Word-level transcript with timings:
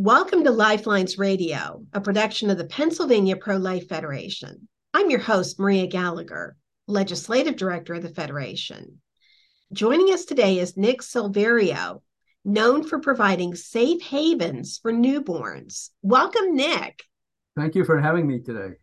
Welcome 0.00 0.44
to 0.44 0.52
Lifelines 0.52 1.18
Radio, 1.18 1.84
a 1.92 2.00
production 2.00 2.50
of 2.50 2.56
the 2.56 2.66
Pennsylvania 2.66 3.34
Pro 3.34 3.56
Life 3.56 3.88
Federation. 3.88 4.68
I'm 4.94 5.10
your 5.10 5.18
host, 5.18 5.58
Maria 5.58 5.88
Gallagher, 5.88 6.56
Legislative 6.86 7.56
Director 7.56 7.94
of 7.94 8.04
the 8.04 8.08
Federation. 8.08 9.00
Joining 9.72 10.14
us 10.14 10.24
today 10.24 10.60
is 10.60 10.76
Nick 10.76 11.02
Silverio, 11.02 12.02
known 12.44 12.84
for 12.84 13.00
providing 13.00 13.56
safe 13.56 14.00
havens 14.00 14.78
for 14.78 14.92
newborns. 14.92 15.90
Welcome, 16.02 16.54
Nick. 16.54 17.02
Thank 17.56 17.74
you 17.74 17.84
for 17.84 18.00
having 18.00 18.24
me 18.24 18.38
today. 18.38 18.76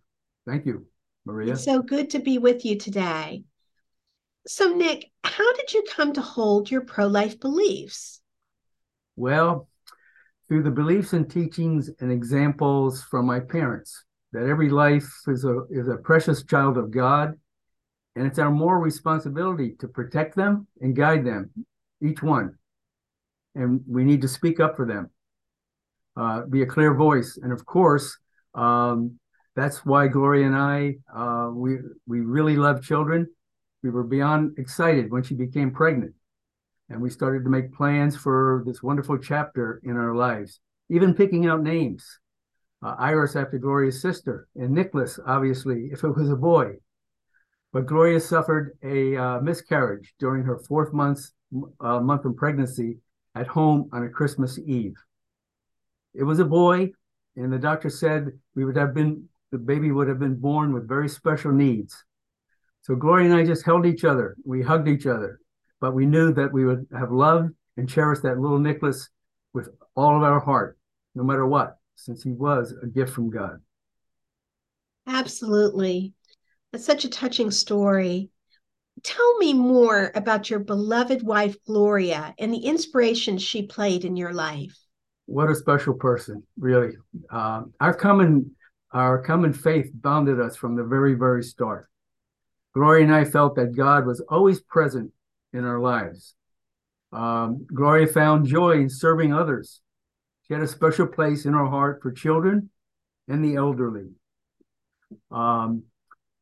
Thank 0.46 0.66
you, 0.66 0.86
Maria. 1.24 1.54
It's 1.54 1.64
so 1.64 1.82
good 1.82 2.10
to 2.10 2.20
be 2.20 2.40
with 2.40 2.66
you 2.66 2.78
today. 2.78 3.46
So, 4.48 4.74
Nick, 4.74 5.10
how 5.24 5.54
did 5.54 5.72
you 5.72 5.86
come 5.96 6.12
to 6.12 6.22
hold 6.22 6.70
your 6.70 6.82
pro 6.82 7.08
life 7.08 7.40
beliefs? 7.40 8.20
Well, 9.16 9.70
through 10.48 10.64
the 10.64 10.72
beliefs 10.72 11.14
and 11.14 11.30
teachings 11.30 11.90
and 12.00 12.12
examples 12.12 13.04
from 13.04 13.26
my 13.26 13.40
parents 13.40 14.04
that 14.32 14.48
every 14.48 14.70
life 14.70 15.10
is 15.28 15.46
a 15.46 15.64
is 15.70 15.88
a 15.88 15.98
precious 15.98 16.44
child 16.44 16.78
of 16.78 16.92
God, 16.92 17.34
and 18.16 18.28
it's 18.28 18.40
our 18.40 18.52
moral 18.52 18.82
responsibility 18.82 19.76
to 19.80 19.88
protect 19.88 20.36
them 20.36 20.68
and 20.82 20.96
guide 20.96 21.26
them, 21.26 21.52
each 22.04 22.22
one. 22.22 22.56
And 23.56 23.82
we 23.88 24.04
need 24.04 24.22
to 24.22 24.28
speak 24.28 24.60
up 24.60 24.76
for 24.76 24.86
them, 24.86 25.10
uh, 26.18 26.42
be 26.42 26.64
a 26.64 26.66
clear 26.66 26.94
voice, 26.94 27.40
and 27.42 27.54
of 27.54 27.66
course, 27.66 28.18
um, 28.54 29.20
that's 29.56 29.86
why 29.86 30.08
Gloria 30.08 30.48
and 30.48 30.56
I 30.56 30.96
uh, 31.16 31.50
we 31.54 31.78
we 32.06 32.20
really 32.20 32.58
love 32.58 32.84
children. 32.84 33.28
We 33.84 33.90
were 33.90 34.04
beyond 34.04 34.58
excited 34.58 35.12
when 35.12 35.24
she 35.24 35.36
became 35.36 35.72
pregnant 35.72 36.14
and 36.90 37.02
we 37.02 37.10
started 37.10 37.44
to 37.44 37.50
make 37.50 37.74
plans 37.74 38.16
for 38.16 38.64
this 38.66 38.84
wonderful 38.84 39.18
chapter 39.18 39.82
in 39.84 39.98
our 39.98 40.16
lives, 40.16 40.60
even 40.90 41.14
picking 41.14 41.48
out 41.48 41.64
names. 41.64 42.20
Uh, 42.84 42.96
Iris 43.00 43.36
after 43.36 43.58
Gloria's 43.58 44.02
sister, 44.02 44.48
and 44.56 44.72
Nicholas, 44.72 45.20
obviously, 45.26 45.90
if 45.92 46.04
it 46.04 46.16
was 46.16 46.30
a 46.30 46.36
boy. 46.36 46.74
But 47.74 47.88
Gloria 47.88 48.20
suffered 48.20 48.78
a 48.84 49.18
uh, 49.18 49.42
miscarriage 49.42 50.14
during 50.20 50.44
her 50.44 50.60
fourth 50.60 50.94
month, 50.94 51.32
uh, 51.80 52.00
month 52.00 52.26
of 52.26 52.36
pregnancy 52.36 53.00
at 53.34 53.48
home 53.48 53.90
on 53.92 54.04
a 54.04 54.10
Christmas 54.10 54.60
Eve. 54.60 54.94
It 56.14 56.24
was 56.24 56.40
a 56.40 56.46
boy, 56.46 56.92
and 57.36 57.52
the 57.52 57.58
doctor 57.58 57.90
said 57.90 58.28
we 58.56 58.66
would 58.66 58.78
have 58.78 58.94
been 58.94 59.28
the 59.52 59.58
baby 59.58 59.92
would 59.92 60.08
have 60.08 60.20
been 60.20 60.36
born 60.36 60.74
with 60.74 60.88
very 60.88 61.08
special 61.08 61.52
needs. 61.52 62.04
So 62.82 62.96
Gloria 62.96 63.26
and 63.26 63.36
I 63.36 63.46
just 63.46 63.66
held 63.66 63.86
each 63.86 64.04
other. 64.04 64.36
We 64.46 64.62
hugged 64.62 64.88
each 64.88 65.06
other 65.06 65.40
but 65.82 65.94
we 65.94 66.06
knew 66.06 66.34
that 66.34 66.54
we 66.54 66.66
would 66.66 66.88
have 66.98 67.12
loved 67.12 67.54
and 67.78 67.90
cherished 67.90 68.24
that 68.24 68.40
little 68.40 68.60
Nicholas 68.60 69.10
with 69.54 69.70
all 69.96 70.16
of 70.16 70.24
our 70.24 70.40
heart, 70.40 70.78
no 71.14 71.24
matter 71.24 71.46
what, 71.46 71.78
since 71.96 72.24
he 72.24 72.32
was 72.32 72.74
a 72.84 72.88
gift 72.88 73.14
from 73.14 73.30
God. 73.30 73.62
Absolutely. 75.08 76.14
That's 76.72 76.86
such 76.86 77.06
a 77.06 77.10
touching 77.10 77.52
story. 77.52 78.30
Tell 79.04 79.38
me 79.38 79.54
more 79.54 80.12
about 80.16 80.50
your 80.50 80.60
beloved 80.60 81.22
wife, 81.22 81.56
Gloria, 81.66 82.34
and 82.40 82.54
the 82.54 82.66
inspiration 82.66 83.38
she 83.38 83.68
played 83.68 84.06
in 84.06 84.16
your 84.16 84.34
life. 84.34 84.76
What 85.26 85.50
a 85.50 85.56
special 85.56 85.94
person, 85.94 86.44
really. 86.58 86.96
Uh, 87.30 87.64
our 87.80 87.94
common 87.94 88.56
our 88.94 89.22
common 89.22 89.52
faith 89.52 89.92
bounded 89.94 90.40
us 90.40 90.56
from 90.56 90.76
the 90.76 90.84
very, 90.84 91.16
very 91.16 91.44
start. 91.44 91.90
Gloria 92.74 93.04
and 93.04 93.14
I 93.14 93.26
felt 93.26 93.56
that 93.56 93.76
God 93.76 94.06
was 94.06 94.22
always 94.30 94.62
present 94.62 95.12
in 95.56 95.66
our 95.66 95.80
lives. 95.80 96.36
Um, 97.12 97.66
Gloria 97.74 98.08
found 98.08 98.46
joy 98.46 98.74
in 98.74 98.90
serving 98.90 99.34
others. 99.34 99.82
She 100.48 100.54
had 100.54 100.64
a 100.64 100.68
special 100.68 101.08
place 101.08 101.46
in 101.46 101.54
her 101.54 101.66
heart 101.66 102.02
for 102.02 102.12
children 102.12 102.70
and 103.28 103.44
the 103.44 103.56
elderly. 103.56 104.10
Um, 105.32 105.84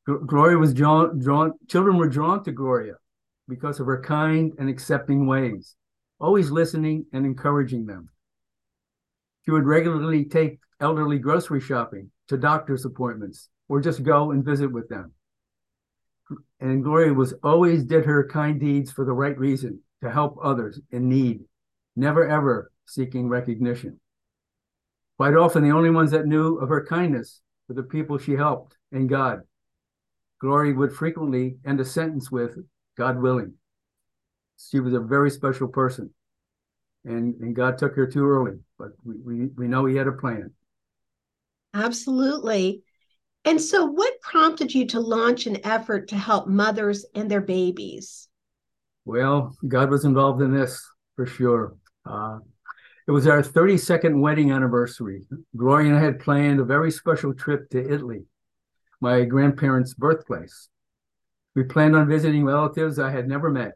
Gloria 0.06 0.58
was 0.58 0.74
drawn, 0.74 1.20
drawn, 1.20 1.54
children 1.70 1.98
were 1.98 2.10
drawn 2.10 2.44
to 2.44 2.52
Gloria 2.52 2.96
because 3.48 3.80
of 3.80 3.86
her 3.86 4.02
kind 4.02 4.54
and 4.58 4.70
accepting 4.70 5.28
ways, 5.28 5.76
always 6.20 6.52
listening 6.52 7.06
and 7.14 7.26
encouraging 7.26 7.86
them. 7.86 8.10
She 9.46 9.52
would 9.52 9.66
regularly 9.66 10.26
take 10.26 10.60
elderly 10.80 11.20
grocery 11.20 11.62
shopping 11.62 12.12
to 12.28 12.38
doctor's 12.38 12.86
appointments 12.86 13.50
or 13.70 13.80
just 13.80 14.04
go 14.04 14.32
and 14.32 14.44
visit 14.44 14.72
with 14.72 14.90
them 14.90 15.14
and 16.60 16.84
Gloria 16.84 17.14
was 17.14 17.34
always 17.44 17.84
did 17.84 18.06
her 18.06 18.28
kind 18.28 18.60
deeds 18.60 18.92
for 18.92 19.06
the 19.06 19.14
right 19.14 19.38
reason 19.38 19.80
to 20.02 20.10
help 20.10 20.38
others 20.42 20.80
in 20.92 21.10
need, 21.10 21.42
never 21.96 22.28
ever 22.28 22.72
seeking 22.86 23.30
recognition. 23.30 24.00
Quite 25.18 25.36
often, 25.36 25.64
the 25.64 25.72
only 25.72 25.90
ones 25.90 26.12
that 26.12 26.26
knew 26.26 26.58
of 26.58 26.70
her 26.70 26.86
kindness 26.86 27.42
were 27.68 27.76
the 27.76 27.84
people 27.84 28.18
she 28.18 28.34
helped 28.34 28.76
and 28.92 29.10
God. 29.10 29.42
Gloria 30.40 30.74
would 30.74 30.94
frequently 30.94 31.58
end 31.66 31.80
a 31.80 31.86
sentence 31.86 32.30
with, 32.30 32.58
God 32.98 33.22
willing. 33.22 33.54
She 34.70 34.80
was 34.80 34.94
a 34.94 35.00
very 35.00 35.30
special 35.30 35.68
person. 35.68 36.14
And, 37.06 37.36
and 37.42 37.56
God 37.56 37.78
took 37.78 37.96
her 37.96 38.08
too 38.08 38.28
early, 38.28 38.60
but 38.78 38.90
we, 39.04 39.16
we, 39.18 39.46
we 39.56 39.68
know 39.68 39.86
He 39.86 39.96
had 39.96 40.08
a 40.08 40.14
plan. 40.14 40.52
Absolutely. 41.74 42.84
And 43.46 43.60
so, 43.60 43.86
what 43.86 44.22
prompted 44.22 44.74
you 44.74 44.86
to 44.88 45.00
launch 45.00 45.48
an 45.48 45.66
effort 45.66 46.08
to 46.10 46.16
help 46.16 46.48
mothers 46.48 47.06
and 47.14 47.30
their 47.30 47.42
babies? 47.42 48.30
Well, 49.06 49.56
God 49.68 49.90
was 49.90 50.06
involved 50.06 50.42
in 50.42 50.54
this 50.54 50.82
for 51.16 51.26
sure. 51.26 51.76
Uh, 52.06 52.40
it 53.06 53.12
was 53.12 53.28
our 53.28 53.42
32nd 53.42 54.22
wedding 54.22 54.52
anniversary. 54.52 55.26
Gloria 55.58 55.90
and 55.90 55.98
I 55.98 56.02
had 56.02 56.20
planned 56.20 56.62
a 56.62 56.66
very 56.66 56.90
special 56.90 57.34
trip 57.34 57.70
to 57.72 57.94
Italy, 57.94 58.26
my 59.02 59.26
grandparents' 59.26 59.94
birthplace. 59.94 60.70
We 61.54 61.64
planned 61.64 61.98
on 61.98 62.08
visiting 62.08 62.46
relatives 62.46 62.98
I 62.98 63.12
had 63.12 63.28
never 63.28 63.50
met, 63.50 63.74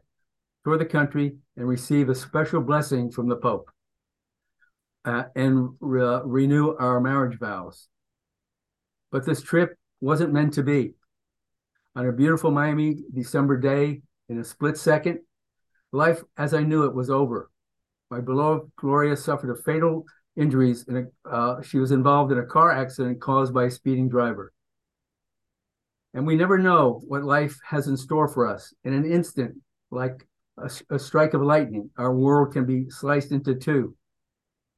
tour 0.64 0.78
the 0.78 0.86
country, 0.86 1.36
and 1.56 1.68
receive 1.68 2.08
a 2.08 2.14
special 2.14 2.62
blessing 2.62 3.10
from 3.10 3.28
the 3.28 3.36
Pope, 3.36 3.70
uh, 5.04 5.24
and 5.36 5.74
re- 5.78 6.22
renew 6.24 6.74
our 6.76 6.98
marriage 7.00 7.38
vows. 7.38 7.88
But 9.10 9.24
this 9.24 9.42
trip 9.42 9.76
wasn't 10.00 10.32
meant 10.32 10.54
to 10.54 10.62
be. 10.62 10.94
On 11.96 12.06
a 12.06 12.12
beautiful 12.12 12.50
Miami 12.50 13.02
December 13.12 13.56
day, 13.56 14.02
in 14.28 14.38
a 14.38 14.44
split 14.44 14.76
second, 14.76 15.20
life 15.92 16.22
as 16.36 16.54
I 16.54 16.62
knew 16.62 16.84
it 16.84 16.94
was 16.94 17.10
over. 17.10 17.50
My 18.10 18.20
beloved 18.20 18.70
Gloria 18.76 19.16
suffered 19.16 19.50
a 19.50 19.62
fatal 19.62 20.04
injuries. 20.36 20.84
In 20.88 20.96
a, 20.96 21.28
uh, 21.28 21.62
she 21.62 21.78
was 21.78 21.90
involved 21.90 22.32
in 22.32 22.38
a 22.38 22.46
car 22.46 22.70
accident 22.70 23.20
caused 23.20 23.52
by 23.52 23.64
a 23.64 23.70
speeding 23.70 24.08
driver. 24.08 24.52
And 26.14 26.26
we 26.26 26.36
never 26.36 26.58
know 26.58 27.02
what 27.06 27.24
life 27.24 27.58
has 27.64 27.86
in 27.88 27.96
store 27.96 28.28
for 28.28 28.46
us. 28.46 28.72
In 28.84 28.92
an 28.92 29.10
instant, 29.10 29.56
like 29.90 30.26
a, 30.56 30.70
a 30.90 30.98
strike 30.98 31.34
of 31.34 31.42
lightning, 31.42 31.90
our 31.98 32.14
world 32.14 32.52
can 32.52 32.64
be 32.64 32.88
sliced 32.88 33.32
into 33.32 33.54
two, 33.54 33.94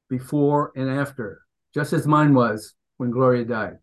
before 0.09 0.71
and 0.75 0.89
after, 0.89 1.41
just 1.73 1.93
as 1.93 2.05
mine 2.05 2.33
was 2.33 2.73
when 2.97 3.11
Gloria 3.11 3.45
died. 3.45 3.77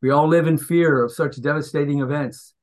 We 0.00 0.10
all 0.10 0.28
live 0.28 0.46
in 0.46 0.58
fear 0.58 1.02
of 1.02 1.12
such 1.12 1.40
devastating 1.42 2.00
events, 2.00 2.54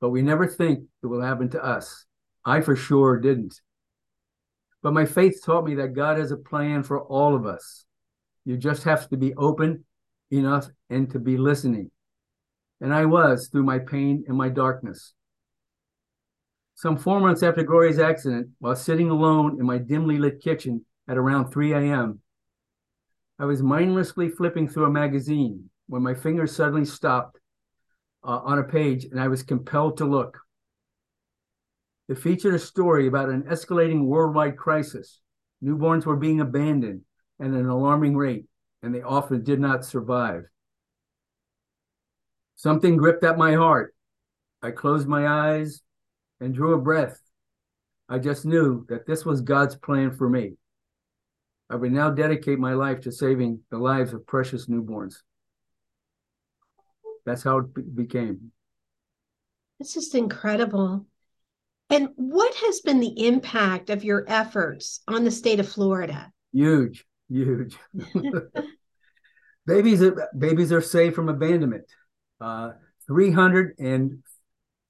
but 0.00 0.10
we 0.10 0.22
never 0.22 0.46
think 0.46 0.84
it 1.02 1.06
will 1.06 1.20
happen 1.20 1.50
to 1.50 1.62
us. 1.62 2.06
I 2.44 2.62
for 2.62 2.74
sure 2.74 3.18
didn't. 3.18 3.60
But 4.82 4.94
my 4.94 5.04
faith 5.04 5.42
taught 5.44 5.66
me 5.66 5.74
that 5.74 5.94
God 5.94 6.16
has 6.18 6.30
a 6.30 6.38
plan 6.38 6.82
for 6.82 7.02
all 7.02 7.34
of 7.34 7.44
us. 7.44 7.84
You 8.46 8.56
just 8.56 8.84
have 8.84 9.08
to 9.10 9.18
be 9.18 9.34
open 9.34 9.84
enough 10.30 10.68
and 10.88 11.10
to 11.10 11.18
be 11.18 11.36
listening. 11.36 11.90
And 12.80 12.94
I 12.94 13.04
was 13.04 13.48
through 13.48 13.64
my 13.64 13.78
pain 13.78 14.24
and 14.26 14.36
my 14.38 14.48
darkness. 14.48 15.12
Some 16.76 16.96
four 16.96 17.20
months 17.20 17.42
after 17.42 17.62
Gloria's 17.62 17.98
accident, 17.98 18.48
while 18.58 18.74
sitting 18.74 19.10
alone 19.10 19.58
in 19.60 19.66
my 19.66 19.76
dimly 19.76 20.16
lit 20.16 20.40
kitchen 20.40 20.86
at 21.06 21.18
around 21.18 21.50
3 21.50 21.72
a.m., 21.74 22.20
I 23.38 23.44
was 23.44 23.62
mindlessly 23.62 24.30
flipping 24.30 24.66
through 24.66 24.86
a 24.86 24.90
magazine 24.90 25.69
when 25.90 26.04
my 26.04 26.14
fingers 26.14 26.54
suddenly 26.54 26.84
stopped 26.84 27.40
uh, 28.22 28.38
on 28.44 28.60
a 28.60 28.62
page 28.62 29.06
and 29.06 29.20
I 29.20 29.26
was 29.26 29.42
compelled 29.42 29.96
to 29.96 30.04
look. 30.04 30.38
It 32.08 32.16
featured 32.16 32.54
a 32.54 32.60
story 32.60 33.08
about 33.08 33.28
an 33.28 33.42
escalating 33.42 34.04
worldwide 34.04 34.56
crisis. 34.56 35.20
Newborns 35.62 36.06
were 36.06 36.16
being 36.16 36.40
abandoned 36.40 37.00
at 37.40 37.48
an 37.48 37.68
alarming 37.68 38.16
rate, 38.16 38.46
and 38.84 38.94
they 38.94 39.02
often 39.02 39.42
did 39.42 39.58
not 39.58 39.84
survive. 39.84 40.44
Something 42.54 42.96
gripped 42.96 43.24
at 43.24 43.36
my 43.36 43.54
heart. 43.54 43.92
I 44.62 44.70
closed 44.70 45.08
my 45.08 45.26
eyes 45.26 45.82
and 46.40 46.54
drew 46.54 46.74
a 46.74 46.80
breath. 46.80 47.20
I 48.08 48.18
just 48.18 48.44
knew 48.44 48.86
that 48.88 49.06
this 49.06 49.24
was 49.24 49.40
God's 49.40 49.74
plan 49.74 50.12
for 50.12 50.28
me. 50.28 50.52
I 51.68 51.74
would 51.74 51.90
now 51.90 52.10
dedicate 52.10 52.60
my 52.60 52.74
life 52.74 53.00
to 53.02 53.12
saving 53.12 53.60
the 53.70 53.78
lives 53.78 54.12
of 54.12 54.26
precious 54.26 54.66
newborns. 54.66 55.16
That's 57.24 57.42
how 57.42 57.58
it 57.58 57.96
became. 57.96 58.52
It's 59.78 59.94
just 59.94 60.14
incredible. 60.14 61.06
And 61.88 62.10
what 62.16 62.54
has 62.54 62.80
been 62.80 63.00
the 63.00 63.26
impact 63.26 63.90
of 63.90 64.04
your 64.04 64.24
efforts 64.28 65.00
on 65.08 65.24
the 65.24 65.30
state 65.30 65.58
of 65.58 65.68
Florida? 65.68 66.30
Huge, 66.52 67.04
huge. 67.28 67.76
babies, 69.66 70.02
babies 70.38 70.72
are 70.72 70.80
safe 70.80 71.14
from 71.14 71.28
abandonment. 71.28 71.84
Uh, 72.40 72.70
300 73.08 73.74
and 73.78 74.22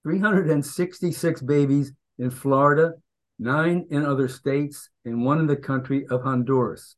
366 0.03 1.41
babies 1.43 1.93
in 2.19 2.31
Florida, 2.31 2.93
nine 3.39 3.87
in 3.91 4.05
other 4.05 4.29
states, 4.29 4.91
and 5.05 5.25
one 5.25 5.39
in 5.39 5.47
the 5.47 5.57
country 5.57 6.07
of 6.11 6.23
Honduras. 6.23 6.97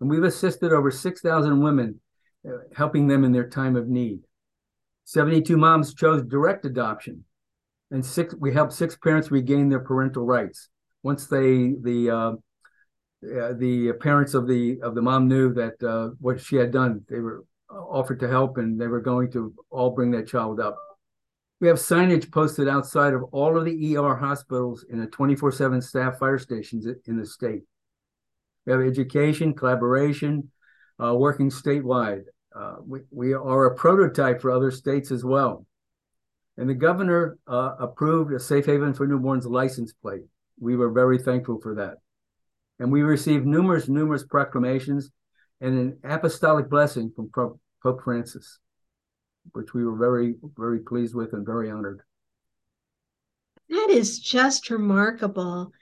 And 0.00 0.08
we've 0.08 0.22
assisted 0.22 0.72
over 0.72 0.90
6,000 0.90 1.60
women, 1.60 2.00
uh, 2.46 2.58
helping 2.76 3.08
them 3.08 3.24
in 3.24 3.32
their 3.32 3.48
time 3.48 3.74
of 3.74 3.88
need. 3.88 4.20
72 5.04 5.56
moms 5.56 5.94
chose 5.94 6.22
direct 6.22 6.64
adoption, 6.64 7.24
and 7.90 8.04
six 8.04 8.34
we 8.34 8.52
helped 8.52 8.72
six 8.72 8.96
parents 8.96 9.30
regain 9.30 9.68
their 9.68 9.80
parental 9.80 10.24
rights 10.24 10.68
once 11.02 11.26
they 11.26 11.74
the 11.82 12.10
uh, 12.10 12.32
uh, 13.24 13.52
the 13.54 13.92
parents 14.00 14.34
of 14.34 14.48
the 14.48 14.80
of 14.82 14.94
the 14.94 15.02
mom 15.02 15.28
knew 15.28 15.52
that 15.54 15.82
uh, 15.82 16.10
what 16.20 16.40
she 16.40 16.56
had 16.56 16.70
done. 16.70 17.02
They 17.08 17.20
were 17.20 17.44
offered 17.70 18.20
to 18.20 18.28
help, 18.28 18.58
and 18.58 18.80
they 18.80 18.86
were 18.86 19.00
going 19.00 19.30
to 19.32 19.54
all 19.70 19.90
bring 19.90 20.10
that 20.12 20.26
child 20.28 20.60
up. 20.60 20.76
We 21.60 21.68
have 21.68 21.76
signage 21.76 22.30
posted 22.30 22.68
outside 22.68 23.14
of 23.14 23.22
all 23.32 23.56
of 23.56 23.64
the 23.64 23.96
ER 23.96 24.16
hospitals 24.16 24.84
in 24.90 25.00
the 25.00 25.06
24/7 25.06 25.80
staff 25.82 26.18
fire 26.18 26.38
stations 26.38 26.86
in 27.06 27.16
the 27.16 27.26
state. 27.26 27.62
We 28.66 28.72
have 28.72 28.82
education, 28.82 29.54
collaboration, 29.54 30.50
uh, 31.02 31.14
working 31.14 31.50
statewide. 31.50 32.24
Uh, 32.54 32.76
we, 32.86 33.00
we 33.10 33.34
are 33.34 33.66
a 33.66 33.74
prototype 33.74 34.40
for 34.40 34.50
other 34.50 34.70
states 34.70 35.10
as 35.10 35.24
well. 35.24 35.66
And 36.56 36.70
the 36.70 36.74
governor 36.74 37.38
uh, 37.48 37.74
approved 37.80 38.32
a 38.32 38.38
Safe 38.38 38.66
Haven 38.66 38.94
for 38.94 39.08
Newborns 39.08 39.44
license 39.44 39.92
plate. 39.92 40.22
We 40.60 40.76
were 40.76 40.90
very 40.90 41.18
thankful 41.18 41.60
for 41.60 41.74
that. 41.74 41.96
And 42.78 42.92
we 42.92 43.02
received 43.02 43.44
numerous, 43.44 43.88
numerous 43.88 44.24
proclamations 44.24 45.10
and 45.60 45.78
an 45.78 45.98
apostolic 46.04 46.68
blessing 46.70 47.12
from 47.14 47.30
Pope 47.30 48.04
Francis, 48.04 48.58
which 49.52 49.74
we 49.74 49.84
were 49.84 49.96
very, 49.96 50.36
very 50.56 50.80
pleased 50.80 51.14
with 51.14 51.32
and 51.32 51.44
very 51.44 51.70
honored. 51.70 52.02
That 53.68 53.88
is 53.90 54.20
just 54.20 54.70
remarkable. 54.70 55.72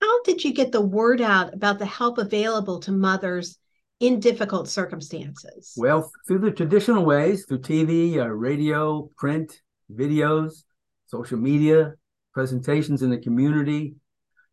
How 0.00 0.22
did 0.22 0.42
you 0.44 0.52
get 0.52 0.72
the 0.72 0.80
word 0.80 1.20
out 1.20 1.54
about 1.54 1.78
the 1.78 1.86
help 1.86 2.18
available 2.18 2.80
to 2.80 2.92
mothers 2.92 3.58
in 4.00 4.20
difficult 4.20 4.68
circumstances? 4.68 5.74
Well, 5.76 6.10
through 6.26 6.40
the 6.40 6.50
traditional 6.50 7.04
ways, 7.04 7.44
through 7.46 7.60
TV, 7.60 8.18
uh, 8.18 8.28
radio, 8.28 9.10
print, 9.16 9.60
videos, 9.92 10.62
social 11.06 11.38
media, 11.38 11.94
presentations 12.32 13.02
in 13.02 13.10
the 13.10 13.18
community, 13.18 13.94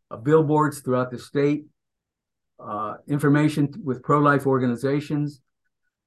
uh, 0.09 0.17
billboards 0.17 0.79
throughout 0.79 1.11
the 1.11 1.19
state, 1.19 1.65
uh, 2.59 2.95
information 3.07 3.71
with 3.83 4.01
pro 4.01 4.19
life 4.19 4.47
organizations. 4.47 5.41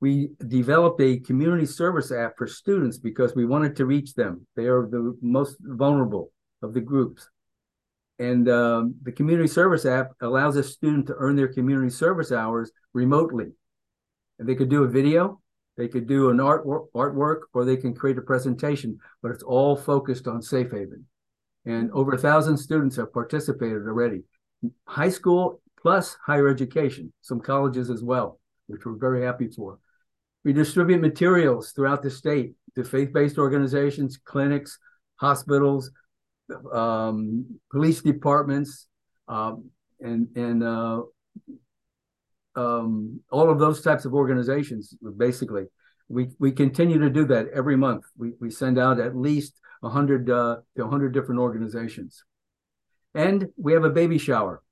We 0.00 0.30
developed 0.46 1.00
a 1.00 1.18
community 1.18 1.66
service 1.66 2.12
app 2.12 2.34
for 2.38 2.46
students 2.46 2.98
because 2.98 3.34
we 3.34 3.44
wanted 3.44 3.76
to 3.76 3.86
reach 3.86 4.14
them. 4.14 4.46
They 4.56 4.66
are 4.66 4.88
the 4.88 5.16
most 5.20 5.56
vulnerable 5.60 6.30
of 6.62 6.72
the 6.72 6.80
groups. 6.80 7.28
And 8.18 8.48
um, 8.48 8.94
the 9.02 9.12
community 9.12 9.48
service 9.48 9.86
app 9.86 10.12
allows 10.20 10.56
a 10.56 10.62
student 10.62 11.06
to 11.06 11.14
earn 11.16 11.36
their 11.36 11.52
community 11.52 11.90
service 11.90 12.32
hours 12.32 12.72
remotely. 12.92 13.52
And 14.38 14.48
they 14.48 14.54
could 14.54 14.68
do 14.68 14.84
a 14.84 14.88
video, 14.88 15.40
they 15.76 15.88
could 15.88 16.08
do 16.08 16.30
an 16.30 16.40
art 16.40 16.66
artwork, 16.66 17.42
or 17.54 17.64
they 17.64 17.76
can 17.76 17.94
create 17.94 18.18
a 18.18 18.22
presentation, 18.22 18.98
but 19.22 19.30
it's 19.30 19.44
all 19.44 19.76
focused 19.76 20.26
on 20.26 20.42
Safe 20.42 20.70
Haven. 20.70 21.06
And 21.64 21.90
over 21.92 22.12
a 22.12 22.18
thousand 22.18 22.56
students 22.56 22.96
have 22.96 23.12
participated 23.12 23.82
already. 23.82 24.24
High 24.86 25.10
school 25.10 25.60
plus 25.80 26.16
higher 26.24 26.48
education, 26.48 27.12
some 27.20 27.40
colleges 27.40 27.90
as 27.90 28.02
well, 28.02 28.40
which 28.66 28.84
we're 28.84 28.96
very 28.96 29.24
happy 29.24 29.48
for. 29.48 29.78
We 30.44 30.52
distribute 30.52 31.00
materials 31.00 31.72
throughout 31.72 32.02
the 32.02 32.10
state 32.10 32.54
to 32.74 32.84
faith-based 32.84 33.38
organizations, 33.38 34.18
clinics, 34.24 34.78
hospitals, 35.16 35.90
um, 36.72 37.60
police 37.70 38.00
departments, 38.02 38.88
um, 39.28 39.70
and 40.00 40.28
and 40.36 40.62
uh, 40.62 41.02
um, 42.56 43.20
all 43.30 43.50
of 43.50 43.58
those 43.58 43.82
types 43.82 44.04
of 44.04 44.14
organizations. 44.14 44.94
Basically, 45.16 45.64
we 46.08 46.28
we 46.38 46.52
continue 46.52 46.98
to 46.98 47.10
do 47.10 47.24
that 47.26 47.48
every 47.54 47.76
month. 47.76 48.04
We 48.16 48.32
we 48.40 48.50
send 48.50 48.78
out 48.78 49.00
at 49.00 49.16
least 49.16 49.54
hundred 49.82 50.28
uh, 50.30 50.56
to 50.76 50.88
hundred 50.88 51.12
different 51.12 51.40
organizations, 51.40 52.24
and 53.14 53.48
we 53.56 53.72
have 53.72 53.84
a 53.84 53.90
baby 53.90 54.18
shower. 54.18 54.62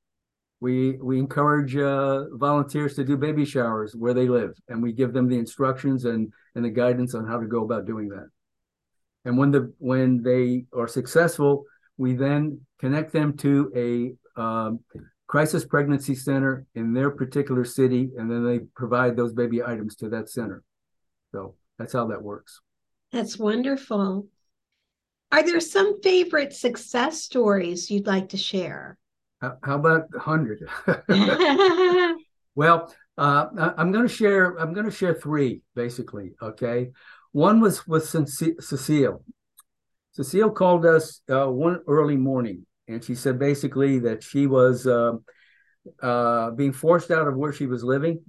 We 0.60 0.92
we 0.92 1.18
encourage 1.18 1.76
uh, 1.76 2.24
volunteers 2.32 2.94
to 2.94 3.04
do 3.04 3.16
baby 3.16 3.44
showers 3.44 3.94
where 3.94 4.14
they 4.14 4.28
live, 4.28 4.52
and 4.68 4.82
we 4.82 4.92
give 4.92 5.12
them 5.12 5.28
the 5.28 5.38
instructions 5.38 6.06
and 6.06 6.32
and 6.54 6.64
the 6.64 6.70
guidance 6.70 7.14
on 7.14 7.26
how 7.26 7.38
to 7.38 7.46
go 7.46 7.62
about 7.62 7.86
doing 7.86 8.08
that. 8.08 8.28
And 9.26 9.36
when 9.36 9.50
the 9.50 9.74
when 9.78 10.22
they 10.22 10.66
are 10.72 10.86
successful, 10.86 11.64
we 11.98 12.14
then 12.14 12.60
connect 12.78 13.12
them 13.12 13.36
to 13.38 13.72
a 13.74 14.40
um, 14.40 14.80
crisis 15.26 15.64
pregnancy 15.64 16.14
center 16.14 16.64
in 16.76 16.94
their 16.94 17.10
particular 17.10 17.64
city, 17.64 18.10
and 18.16 18.30
then 18.30 18.46
they 18.46 18.60
provide 18.76 19.16
those 19.16 19.32
baby 19.32 19.62
items 19.64 19.96
to 19.96 20.08
that 20.10 20.30
center. 20.30 20.62
So 21.32 21.56
that's 21.76 21.92
how 21.92 22.06
that 22.06 22.22
works. 22.22 22.60
That's 23.10 23.36
wonderful. 23.36 24.28
Are 25.32 25.42
there 25.42 25.58
some 25.58 26.00
favorite 26.02 26.52
success 26.52 27.20
stories 27.22 27.90
you'd 27.90 28.06
like 28.06 28.28
to 28.28 28.36
share? 28.36 28.96
How, 29.40 29.56
how 29.64 29.74
about 29.74 30.04
hundred? 30.16 30.68
well, 32.54 32.94
uh, 33.18 33.72
I'm 33.76 33.90
going 33.90 34.06
to 34.06 34.14
share. 34.14 34.56
I'm 34.56 34.72
going 34.72 34.86
to 34.86 34.92
share 34.92 35.14
three 35.14 35.62
basically. 35.74 36.34
Okay, 36.40 36.90
one 37.32 37.60
was 37.60 37.86
with 37.86 38.06
Cecile. 38.06 39.24
Cecile 40.12 40.50
called 40.50 40.86
us 40.86 41.20
uh, 41.28 41.46
one 41.46 41.80
early 41.86 42.16
morning, 42.16 42.66
and 42.88 43.04
she 43.04 43.14
said 43.14 43.38
basically 43.38 43.98
that 44.00 44.22
she 44.22 44.46
was 44.46 44.86
uh, 44.86 45.12
uh, 46.02 46.50
being 46.52 46.72
forced 46.72 47.10
out 47.10 47.28
of 47.28 47.36
where 47.36 47.52
she 47.52 47.66
was 47.66 47.84
living. 47.84 48.22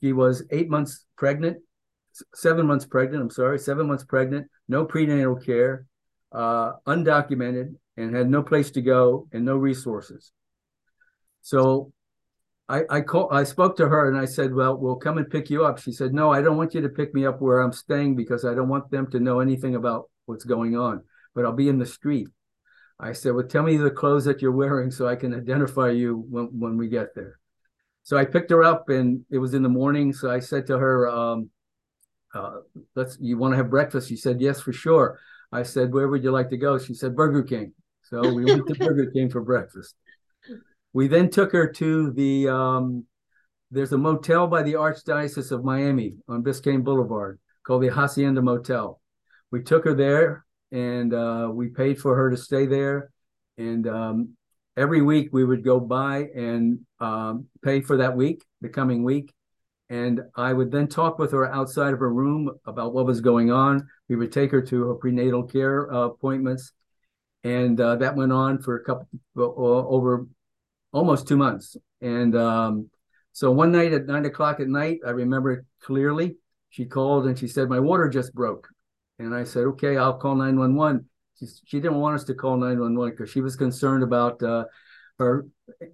She 0.00 0.12
was 0.12 0.44
eight 0.50 0.70
months 0.70 1.04
pregnant, 1.16 1.58
seven 2.34 2.66
months 2.66 2.86
pregnant. 2.86 3.22
I'm 3.22 3.30
sorry, 3.30 3.58
seven 3.58 3.88
months 3.88 4.04
pregnant. 4.04 4.48
No 4.68 4.84
prenatal 4.84 5.36
care, 5.36 5.86
uh, 6.32 6.72
undocumented, 6.86 7.74
and 7.96 8.14
had 8.14 8.30
no 8.30 8.42
place 8.42 8.70
to 8.72 8.82
go 8.82 9.28
and 9.32 9.44
no 9.44 9.56
resources. 9.56 10.32
So 11.42 11.92
I 12.70 12.82
I, 12.88 13.00
call, 13.00 13.28
I 13.32 13.42
spoke 13.42 13.76
to 13.78 13.88
her 13.88 14.08
and 14.08 14.16
I 14.16 14.24
said, 14.24 14.54
"Well, 14.54 14.76
we'll 14.76 14.96
come 14.96 15.18
and 15.18 15.28
pick 15.28 15.50
you 15.50 15.64
up." 15.64 15.78
She 15.78 15.92
said, 15.92 16.14
"No, 16.14 16.32
I 16.32 16.40
don't 16.40 16.56
want 16.56 16.72
you 16.72 16.80
to 16.80 16.88
pick 16.88 17.12
me 17.12 17.26
up 17.26 17.40
where 17.40 17.60
I'm 17.60 17.72
staying 17.72 18.14
because 18.14 18.44
I 18.44 18.54
don't 18.54 18.68
want 18.68 18.90
them 18.90 19.10
to 19.10 19.18
know 19.18 19.40
anything 19.40 19.74
about 19.74 20.08
what's 20.26 20.44
going 20.44 20.76
on, 20.76 21.02
but 21.34 21.44
I'll 21.44 21.52
be 21.52 21.68
in 21.68 21.78
the 21.78 21.86
street." 21.86 22.28
I 23.00 23.12
said, 23.12 23.34
"Well, 23.34 23.46
tell 23.46 23.64
me 23.64 23.76
the 23.76 23.90
clothes 23.90 24.24
that 24.26 24.40
you're 24.40 24.52
wearing 24.52 24.90
so 24.92 25.08
I 25.08 25.16
can 25.16 25.34
identify 25.34 25.90
you 25.90 26.24
when 26.30 26.46
when 26.60 26.76
we 26.76 26.88
get 26.88 27.14
there." 27.14 27.40
So 28.04 28.16
I 28.16 28.24
picked 28.24 28.50
her 28.50 28.62
up 28.62 28.88
and 28.88 29.24
it 29.30 29.38
was 29.38 29.54
in 29.54 29.62
the 29.62 29.68
morning. 29.68 30.12
So 30.12 30.30
I 30.30 30.38
said 30.38 30.66
to 30.68 30.78
her, 30.78 31.08
um, 31.08 31.50
uh, 32.34 32.60
"Let's. 32.94 33.18
You 33.20 33.36
want 33.36 33.52
to 33.52 33.56
have 33.56 33.68
breakfast?" 33.70 34.08
She 34.08 34.16
said, 34.16 34.40
"Yes, 34.40 34.60
for 34.60 34.72
sure." 34.72 35.18
I 35.50 35.64
said, 35.64 35.92
"Where 35.92 36.08
would 36.08 36.22
you 36.22 36.30
like 36.30 36.50
to 36.50 36.56
go?" 36.56 36.78
She 36.78 36.94
said, 36.94 37.16
"Burger 37.16 37.42
King." 37.42 37.72
So 38.02 38.32
we 38.32 38.44
went 38.44 38.68
to 38.68 38.74
Burger 38.86 39.10
King 39.10 39.28
for 39.28 39.40
breakfast. 39.40 39.96
We 40.92 41.08
then 41.08 41.30
took 41.30 41.52
her 41.52 41.70
to 41.72 42.10
the 42.10 42.48
um, 42.48 43.04
there's 43.70 43.92
a 43.92 43.98
motel 43.98 44.48
by 44.48 44.62
the 44.62 44.74
Archdiocese 44.74 45.52
of 45.52 45.64
Miami 45.64 46.16
on 46.28 46.42
Biscayne 46.42 46.82
Boulevard 46.82 47.38
called 47.64 47.82
the 47.82 47.88
Hacienda 47.88 48.42
Motel. 48.42 49.00
We 49.52 49.62
took 49.62 49.84
her 49.84 49.94
there 49.94 50.44
and 50.72 51.14
uh, 51.14 51.50
we 51.52 51.68
paid 51.68 52.00
for 52.00 52.16
her 52.16 52.30
to 52.30 52.36
stay 52.36 52.66
there. 52.66 53.10
And 53.58 53.86
um, 53.86 54.30
every 54.76 55.02
week 55.02 55.28
we 55.32 55.44
would 55.44 55.62
go 55.62 55.78
by 55.78 56.28
and 56.34 56.80
um, 56.98 57.46
pay 57.62 57.80
for 57.80 57.98
that 57.98 58.16
week, 58.16 58.44
the 58.60 58.68
coming 58.68 59.04
week. 59.04 59.32
And 59.88 60.20
I 60.36 60.52
would 60.52 60.70
then 60.70 60.88
talk 60.88 61.18
with 61.18 61.32
her 61.32 61.52
outside 61.52 61.92
of 61.92 62.00
her 62.00 62.12
room 62.12 62.50
about 62.64 62.92
what 62.92 63.06
was 63.06 63.20
going 63.20 63.50
on. 63.50 63.88
We 64.08 64.16
would 64.16 64.32
take 64.32 64.50
her 64.52 64.62
to 64.62 64.88
her 64.88 64.94
prenatal 64.94 65.44
care 65.44 65.92
uh, 65.92 66.06
appointments. 66.06 66.72
And 67.42 67.80
uh, 67.80 67.96
that 67.96 68.16
went 68.16 68.32
on 68.32 68.60
for 68.60 68.76
a 68.76 68.84
couple, 68.84 69.08
over 69.36 70.26
almost 70.92 71.28
two 71.28 71.36
months. 71.36 71.76
And 72.00 72.36
um, 72.36 72.90
so 73.32 73.50
one 73.50 73.72
night 73.72 73.92
at 73.92 74.06
nine 74.06 74.24
o'clock 74.24 74.60
at 74.60 74.68
night, 74.68 75.00
I 75.06 75.10
remember 75.10 75.64
clearly, 75.82 76.36
she 76.70 76.84
called 76.84 77.26
and 77.26 77.38
she 77.38 77.48
said, 77.48 77.68
My 77.68 77.80
water 77.80 78.08
just 78.08 78.34
broke. 78.34 78.68
And 79.18 79.34
I 79.34 79.44
said, 79.44 79.64
Okay, 79.64 79.96
I'll 79.96 80.18
call 80.18 80.34
911. 80.34 81.08
She, 81.38 81.46
she 81.64 81.80
didn't 81.80 81.98
want 81.98 82.16
us 82.16 82.24
to 82.24 82.34
call 82.34 82.56
911 82.56 83.16
because 83.16 83.30
she 83.30 83.40
was 83.40 83.56
concerned 83.56 84.02
about 84.02 84.42
uh, 84.42 84.64
her 85.18 85.46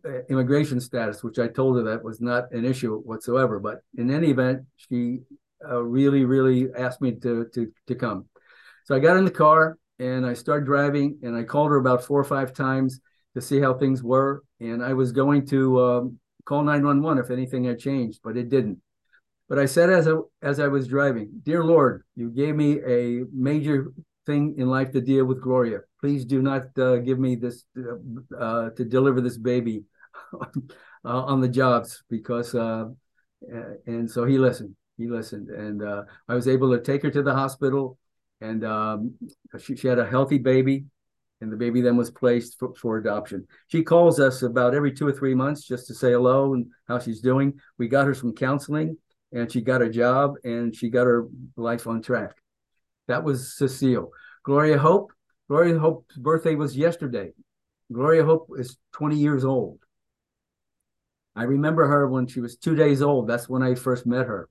uh, 0.05 0.23
immigration 0.31 0.81
status, 0.81 1.23
which 1.25 1.39
I 1.39 1.49
told 1.49 1.77
her 1.77 1.83
that 1.85 2.05
was 2.05 2.21
not 2.21 2.53
an 2.53 2.65
issue 2.65 2.99
whatsoever. 3.01 3.59
But 3.59 3.81
in 3.97 4.11
any 4.11 4.31
event, 4.31 4.63
she 4.77 5.21
uh, 5.69 5.83
really, 5.83 6.25
really 6.25 6.69
asked 6.77 7.01
me 7.01 7.13
to, 7.13 7.47
to, 7.55 7.73
to 7.87 7.95
come. 7.95 8.27
So 8.85 8.95
I 8.95 9.01
got 9.01 9.17
in 9.17 9.25
the 9.25 9.31
car 9.31 9.79
and 9.99 10.25
I 10.25 10.35
started 10.35 10.67
driving 10.67 11.19
and 11.23 11.37
I 11.37 11.43
called 11.43 11.71
her 11.71 11.77
about 11.77 12.05
four 12.05 12.21
or 12.21 12.25
five 12.25 12.53
times 12.53 13.01
to 13.35 13.41
see 13.41 13.61
how 13.61 13.75
things 13.75 14.03
were. 14.03 14.43
And 14.61 14.83
I 14.83 14.95
was 14.95 15.13
going 15.13 15.47
to 15.47 15.85
um, 15.85 16.19
call 16.45 16.63
911 16.63 17.23
if 17.23 17.31
anything 17.31 17.65
had 17.65 17.79
changed, 17.79 18.21
but 18.23 18.37
it 18.37 18.49
didn't. 18.49 18.79
But 19.49 19.59
I 19.59 19.67
said 19.67 19.91
as 19.91 20.09
I, 20.09 20.15
as 20.43 20.59
I 20.59 20.69
was 20.69 20.89
driving, 20.89 21.29
Dear 21.43 21.63
Lord, 21.65 22.03
you 22.17 22.31
gave 22.31 22.57
me 22.57 22.81
a 22.85 23.25
major 23.33 23.93
thing 24.27 24.55
in 24.59 24.69
life 24.69 24.91
to 24.93 25.01
deal 25.01 25.25
with 25.25 25.41
Gloria. 25.41 25.81
Please 26.01 26.25
do 26.25 26.43
not 26.43 26.77
uh, 26.79 26.97
give 26.97 27.19
me 27.19 27.37
this 27.37 27.65
uh, 27.79 28.37
uh 28.37 28.71
to 28.71 28.85
deliver 28.85 29.21
this 29.21 29.39
baby 29.39 29.85
on 31.05 31.41
the 31.41 31.49
jobs 31.49 32.03
because, 32.11 32.55
uh, 32.55 32.87
and 33.87 34.11
so 34.11 34.25
he 34.25 34.39
listened. 34.39 34.75
He 34.99 35.07
listened, 35.09 35.51
and 35.51 35.83
uh, 35.83 36.03
I 36.27 36.35
was 36.35 36.49
able 36.49 36.73
to 36.73 36.83
take 36.83 37.03
her 37.03 37.11
to 37.11 37.23
the 37.23 37.35
hospital, 37.35 37.99
and 38.41 38.65
um, 38.65 39.15
she, 39.61 39.77
she 39.77 39.89
had 39.89 39.99
a 39.99 40.07
healthy 40.07 40.39
baby 40.39 40.87
and 41.41 41.53
the 41.53 41.57
baby 41.57 41.81
then 41.81 41.97
was 41.97 42.11
placed 42.11 42.59
for, 42.59 42.75
for, 42.75 42.97
adoption. 42.97 43.47
She 43.69 43.83
calls 43.83 44.19
us 44.19 44.43
about 44.43 44.75
every 44.75 44.93
two 44.93 45.07
or 45.07 45.13
three 45.13 45.35
months 45.35 45.67
just 45.67 45.87
to 45.89 45.95
say 45.95 46.13
hello 46.13 46.55
and 46.55 46.67
how 46.89 46.99
she's 46.99 47.21
doing. 47.21 47.61
We 47.79 47.89
got 47.89 48.07
her 48.07 48.15
some 48.15 48.33
counseling 48.33 48.97
and 49.33 49.51
she 49.51 49.61
got 49.61 49.83
a 49.83 49.91
job 49.91 50.35
and 50.45 50.75
she 50.75 50.89
got 50.89 51.07
her 51.07 51.27
life 51.57 51.87
on 51.87 52.01
track. 52.01 52.37
That 53.09 53.23
was 53.23 53.57
Cecile. 53.57 54.11
Gloria 54.45 54.79
Hope. 54.79 55.13
Gloria 55.49 55.79
Hope's 55.79 56.17
birthday 56.17 56.55
was 56.55 56.77
yesterday. 56.77 57.33
Gloria 57.93 58.25
Hope 58.25 58.49
is 58.59 58.77
20 58.95 59.17
years 59.17 59.45
old. 59.45 59.79
I 61.37 61.45
remember 61.45 61.87
her 61.87 62.09
when 62.09 62.27
she 62.27 62.41
was 62.41 62.57
two 62.57 62.75
days 62.75 63.03
old. 63.03 63.29
That's 63.29 63.49
when 63.49 63.63
I 63.63 63.75
first 63.75 64.07
met 64.07 64.27
her. 64.27 64.49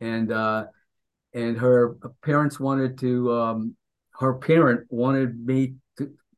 And 0.00 0.32
uh, 0.32 0.64
and 1.34 1.58
her 1.58 1.96
parents 2.22 2.58
wanted 2.58 2.98
to 2.98 3.32
um, 3.32 3.76
her 4.18 4.34
parent 4.34 4.86
wanted 4.88 5.38
me 5.44 5.74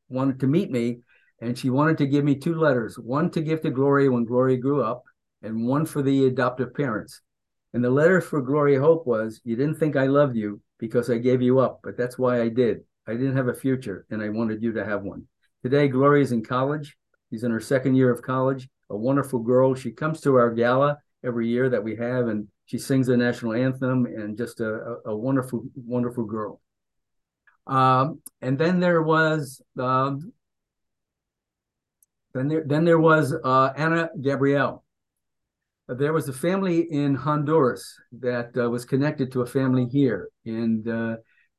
wanted 0.08 0.40
to 0.40 0.46
meet 0.46 0.70
me 0.70 0.98
and 1.40 1.58
she 1.58 1.70
wanted 1.70 1.98
to 1.98 2.06
give 2.06 2.24
me 2.24 2.34
two 2.34 2.54
letters 2.54 2.98
one 2.98 3.30
to 3.30 3.40
give 3.40 3.60
to 3.60 3.70
gloria 3.70 4.10
when 4.10 4.24
gloria 4.24 4.56
grew 4.56 4.82
up 4.82 5.02
and 5.42 5.66
one 5.66 5.84
for 5.84 6.02
the 6.02 6.26
adoptive 6.26 6.72
parents 6.74 7.20
and 7.76 7.84
the 7.84 7.90
letter 7.90 8.22
for 8.22 8.40
Gloria 8.40 8.80
Hope 8.80 9.06
was, 9.06 9.42
You 9.44 9.54
didn't 9.54 9.74
think 9.74 9.96
I 9.96 10.06
loved 10.06 10.34
you 10.34 10.62
because 10.78 11.10
I 11.10 11.18
gave 11.18 11.42
you 11.42 11.58
up, 11.58 11.80
but 11.84 11.94
that's 11.94 12.16
why 12.16 12.40
I 12.40 12.48
did. 12.48 12.78
I 13.06 13.12
didn't 13.12 13.36
have 13.36 13.48
a 13.48 13.54
future 13.54 14.06
and 14.08 14.22
I 14.22 14.30
wanted 14.30 14.62
you 14.62 14.72
to 14.72 14.84
have 14.84 15.02
one. 15.02 15.24
Today, 15.62 15.86
Gloria's 15.86 16.32
in 16.32 16.42
college. 16.42 16.96
She's 17.28 17.44
in 17.44 17.50
her 17.50 17.60
second 17.60 17.96
year 17.96 18.10
of 18.10 18.22
college, 18.22 18.66
a 18.88 18.96
wonderful 18.96 19.40
girl. 19.40 19.74
She 19.74 19.90
comes 19.90 20.22
to 20.22 20.36
our 20.36 20.54
gala 20.54 20.96
every 21.22 21.48
year 21.48 21.68
that 21.68 21.84
we 21.84 21.96
have 21.96 22.28
and 22.28 22.48
she 22.64 22.78
sings 22.78 23.08
the 23.08 23.16
national 23.18 23.52
anthem 23.52 24.06
and 24.06 24.38
just 24.38 24.60
a, 24.60 24.72
a, 25.04 25.10
a 25.10 25.16
wonderful, 25.16 25.62
wonderful 25.74 26.24
girl. 26.24 26.62
Um, 27.66 28.20
and 28.40 28.58
then 28.58 28.80
there 28.80 29.02
was 29.02 29.60
um, 29.78 30.32
then 32.34 32.48
there 32.48 32.64
then 32.66 32.84
there 32.84 32.98
was 32.98 33.32
uh, 33.32 33.72
Anna 33.76 34.10
Gabrielle 34.20 34.84
there 35.88 36.12
was 36.12 36.28
a 36.28 36.32
family 36.32 36.80
in 36.90 37.14
Honduras 37.14 37.98
that 38.20 38.56
uh, 38.56 38.68
was 38.68 38.84
connected 38.84 39.30
to 39.32 39.42
a 39.42 39.46
family 39.46 39.86
here. 39.86 40.28
And 40.44 40.86
uh, 40.88 41.16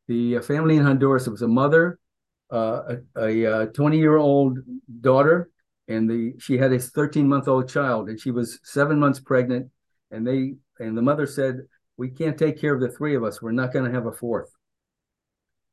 the 0.07 0.39
family 0.39 0.75
in 0.75 0.83
Honduras, 0.83 1.27
it 1.27 1.31
was 1.31 1.41
a 1.41 1.47
mother, 1.47 1.99
uh, 2.51 2.95
a 3.15 3.67
20 3.67 3.97
year 3.97 4.17
old 4.17 4.59
daughter, 5.01 5.49
and 5.87 6.09
the 6.09 6.33
she 6.39 6.57
had 6.57 6.73
a 6.73 6.79
13 6.79 7.27
month 7.27 7.47
old 7.47 7.69
child, 7.69 8.09
and 8.09 8.19
she 8.19 8.31
was 8.31 8.59
seven 8.63 8.99
months 8.99 9.19
pregnant. 9.19 9.69
And 10.11 10.27
they 10.27 10.55
and 10.79 10.97
the 10.97 11.01
mother 11.01 11.25
said, 11.25 11.61
"We 11.95 12.09
can't 12.09 12.37
take 12.37 12.59
care 12.59 12.73
of 12.73 12.81
the 12.81 12.89
three 12.89 13.15
of 13.15 13.23
us. 13.23 13.41
We're 13.41 13.51
not 13.51 13.71
going 13.73 13.85
to 13.85 13.91
have 13.91 14.05
a 14.05 14.11
fourth. 14.11 14.56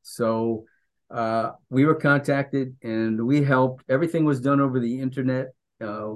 So 0.04 0.64
uh, 1.10 1.50
we 1.70 1.84
were 1.84 1.96
contacted, 1.96 2.76
and 2.82 3.26
we 3.26 3.42
helped. 3.42 3.84
Everything 3.88 4.24
was 4.24 4.40
done 4.40 4.60
over 4.60 4.78
the 4.78 5.00
internet. 5.00 5.48
Uh, 5.80 6.14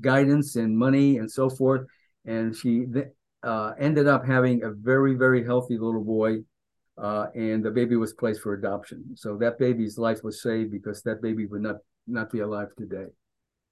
guidance 0.00 0.56
and 0.56 0.76
money 0.76 1.18
and 1.18 1.30
so 1.30 1.50
forth. 1.50 1.86
And 2.24 2.54
she 2.54 2.86
uh, 3.42 3.72
ended 3.78 4.06
up 4.06 4.24
having 4.24 4.62
a 4.62 4.70
very, 4.70 5.14
very 5.14 5.44
healthy 5.44 5.78
little 5.78 6.04
boy. 6.04 6.38
Uh, 6.98 7.26
and 7.34 7.62
the 7.62 7.70
baby 7.70 7.96
was 7.96 8.14
placed 8.14 8.40
for 8.40 8.54
adoption. 8.54 9.04
So 9.16 9.36
that 9.38 9.58
baby's 9.58 9.98
life 9.98 10.24
was 10.24 10.42
saved 10.42 10.70
because 10.70 11.02
that 11.02 11.20
baby 11.20 11.46
would 11.46 11.62
not 11.62 11.76
not 12.06 12.30
be 12.30 12.40
alive 12.40 12.68
today. 12.78 13.06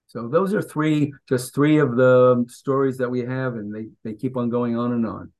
So 0.06 0.28
those 0.28 0.52
are 0.52 0.60
three, 0.60 1.14
just 1.26 1.54
three 1.54 1.78
of 1.78 1.96
the 1.96 2.44
stories 2.48 2.98
that 2.98 3.08
we 3.08 3.20
have, 3.20 3.54
and 3.54 3.74
they 3.74 3.86
they 4.02 4.14
keep 4.14 4.36
on 4.36 4.50
going 4.50 4.76
on 4.76 4.92
and 4.92 5.06
on. 5.06 5.32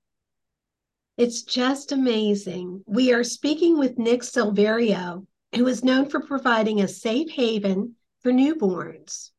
It's 1.16 1.42
just 1.42 1.92
amazing. 1.92 2.82
We 2.86 3.12
are 3.12 3.22
speaking 3.22 3.78
with 3.78 3.98
Nick 3.98 4.22
Silverio, 4.22 5.26
who 5.54 5.66
is 5.68 5.84
known 5.84 6.08
for 6.10 6.20
providing 6.20 6.80
a 6.80 6.88
safe 6.88 7.30
haven 7.30 7.94
for 8.22 8.32
newborns. 8.32 9.30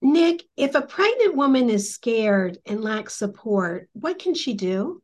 Nick, 0.00 0.44
if 0.56 0.76
a 0.76 0.82
pregnant 0.82 1.34
woman 1.34 1.68
is 1.68 1.92
scared 1.92 2.58
and 2.66 2.84
lacks 2.84 3.14
support, 3.14 3.88
what 3.94 4.20
can 4.20 4.34
she 4.34 4.54
do? 4.54 5.02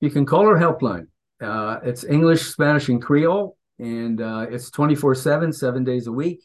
You 0.00 0.10
can 0.10 0.26
call 0.26 0.46
her 0.46 0.56
helpline. 0.56 1.06
Uh, 1.40 1.78
it's 1.84 2.02
English, 2.02 2.42
Spanish, 2.42 2.88
and 2.88 3.00
Creole, 3.00 3.56
and 3.78 4.20
uh, 4.20 4.46
it's 4.50 4.70
24 4.70 5.14
7, 5.14 5.52
seven 5.52 5.84
days 5.84 6.08
a 6.08 6.12
week. 6.12 6.42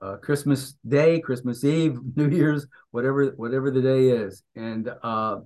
Uh, 0.00 0.16
Christmas 0.16 0.74
Day, 0.86 1.20
Christmas 1.20 1.64
Eve, 1.64 1.98
New 2.16 2.28
Year's, 2.28 2.66
whatever 2.92 3.26
whatever 3.36 3.70
the 3.70 3.82
day 3.82 4.08
is, 4.08 4.42
and 4.54 4.90
uh, 5.02 5.40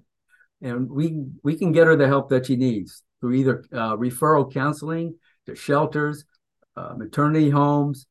and 0.62 0.88
we 0.90 1.24
we 1.42 1.56
can 1.56 1.72
get 1.72 1.86
her 1.86 1.96
the 1.96 2.06
help 2.06 2.28
that 2.30 2.46
she 2.46 2.56
needs 2.56 3.02
through 3.20 3.34
either 3.34 3.64
uh, 3.72 3.96
referral 3.96 4.52
counseling 4.52 5.14
to 5.46 5.54
shelters, 5.54 6.24
uh, 6.76 6.94
maternity 6.96 7.50
homes, 7.50 8.06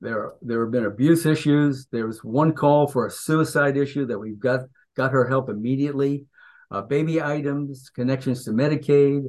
there, 0.00 0.32
there 0.42 0.62
have 0.62 0.70
been 0.70 0.84
abuse 0.84 1.26
issues. 1.26 1.86
There 1.90 2.06
was 2.06 2.22
one 2.22 2.52
call 2.52 2.86
for 2.86 3.06
a 3.06 3.10
suicide 3.10 3.76
issue 3.76 4.06
that 4.06 4.18
we've 4.18 4.38
got 4.38 4.60
got 4.96 5.12
her 5.12 5.28
help 5.28 5.48
immediately. 5.48 6.26
Uh, 6.70 6.82
baby 6.82 7.22
items, 7.22 7.90
connections 7.90 8.44
to 8.44 8.50
Medicaid, 8.50 9.24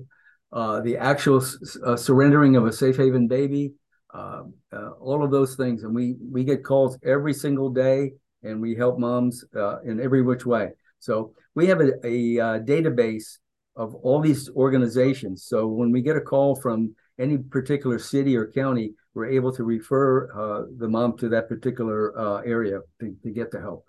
uh, 0.51 0.81
the 0.81 0.97
actual 0.97 1.43
uh, 1.85 1.95
surrendering 1.95 2.55
of 2.55 2.65
a 2.65 2.73
safe 2.73 2.97
haven 2.97 3.27
baby, 3.27 3.71
um, 4.13 4.53
uh, 4.73 4.89
all 4.99 5.23
of 5.23 5.31
those 5.31 5.55
things, 5.55 5.83
and 5.83 5.95
we 5.95 6.15
we 6.31 6.43
get 6.43 6.63
calls 6.63 6.97
every 7.03 7.33
single 7.33 7.69
day, 7.69 8.11
and 8.43 8.59
we 8.61 8.75
help 8.75 8.99
moms 8.99 9.45
in 9.85 9.99
every 9.99 10.21
which 10.21 10.45
way. 10.45 10.71
So 10.99 11.33
we 11.55 11.67
have 11.67 11.81
a, 11.81 11.91
a 12.05 12.39
uh, 12.39 12.59
database 12.59 13.37
of 13.75 13.95
all 13.95 14.19
these 14.19 14.49
organizations. 14.51 15.45
So 15.45 15.67
when 15.67 15.91
we 15.91 16.01
get 16.01 16.17
a 16.17 16.21
call 16.21 16.55
from 16.55 16.95
any 17.17 17.37
particular 17.37 17.99
city 17.99 18.35
or 18.35 18.51
county, 18.51 18.93
we're 19.13 19.27
able 19.27 19.53
to 19.53 19.63
refer 19.63 20.31
uh, 20.31 20.65
the 20.77 20.87
mom 20.87 21.17
to 21.17 21.29
that 21.29 21.47
particular 21.47 22.17
uh, 22.17 22.41
area 22.41 22.79
to, 22.99 23.15
to, 23.23 23.29
get 23.31 23.51
the 23.51 23.59
help. 23.59 23.85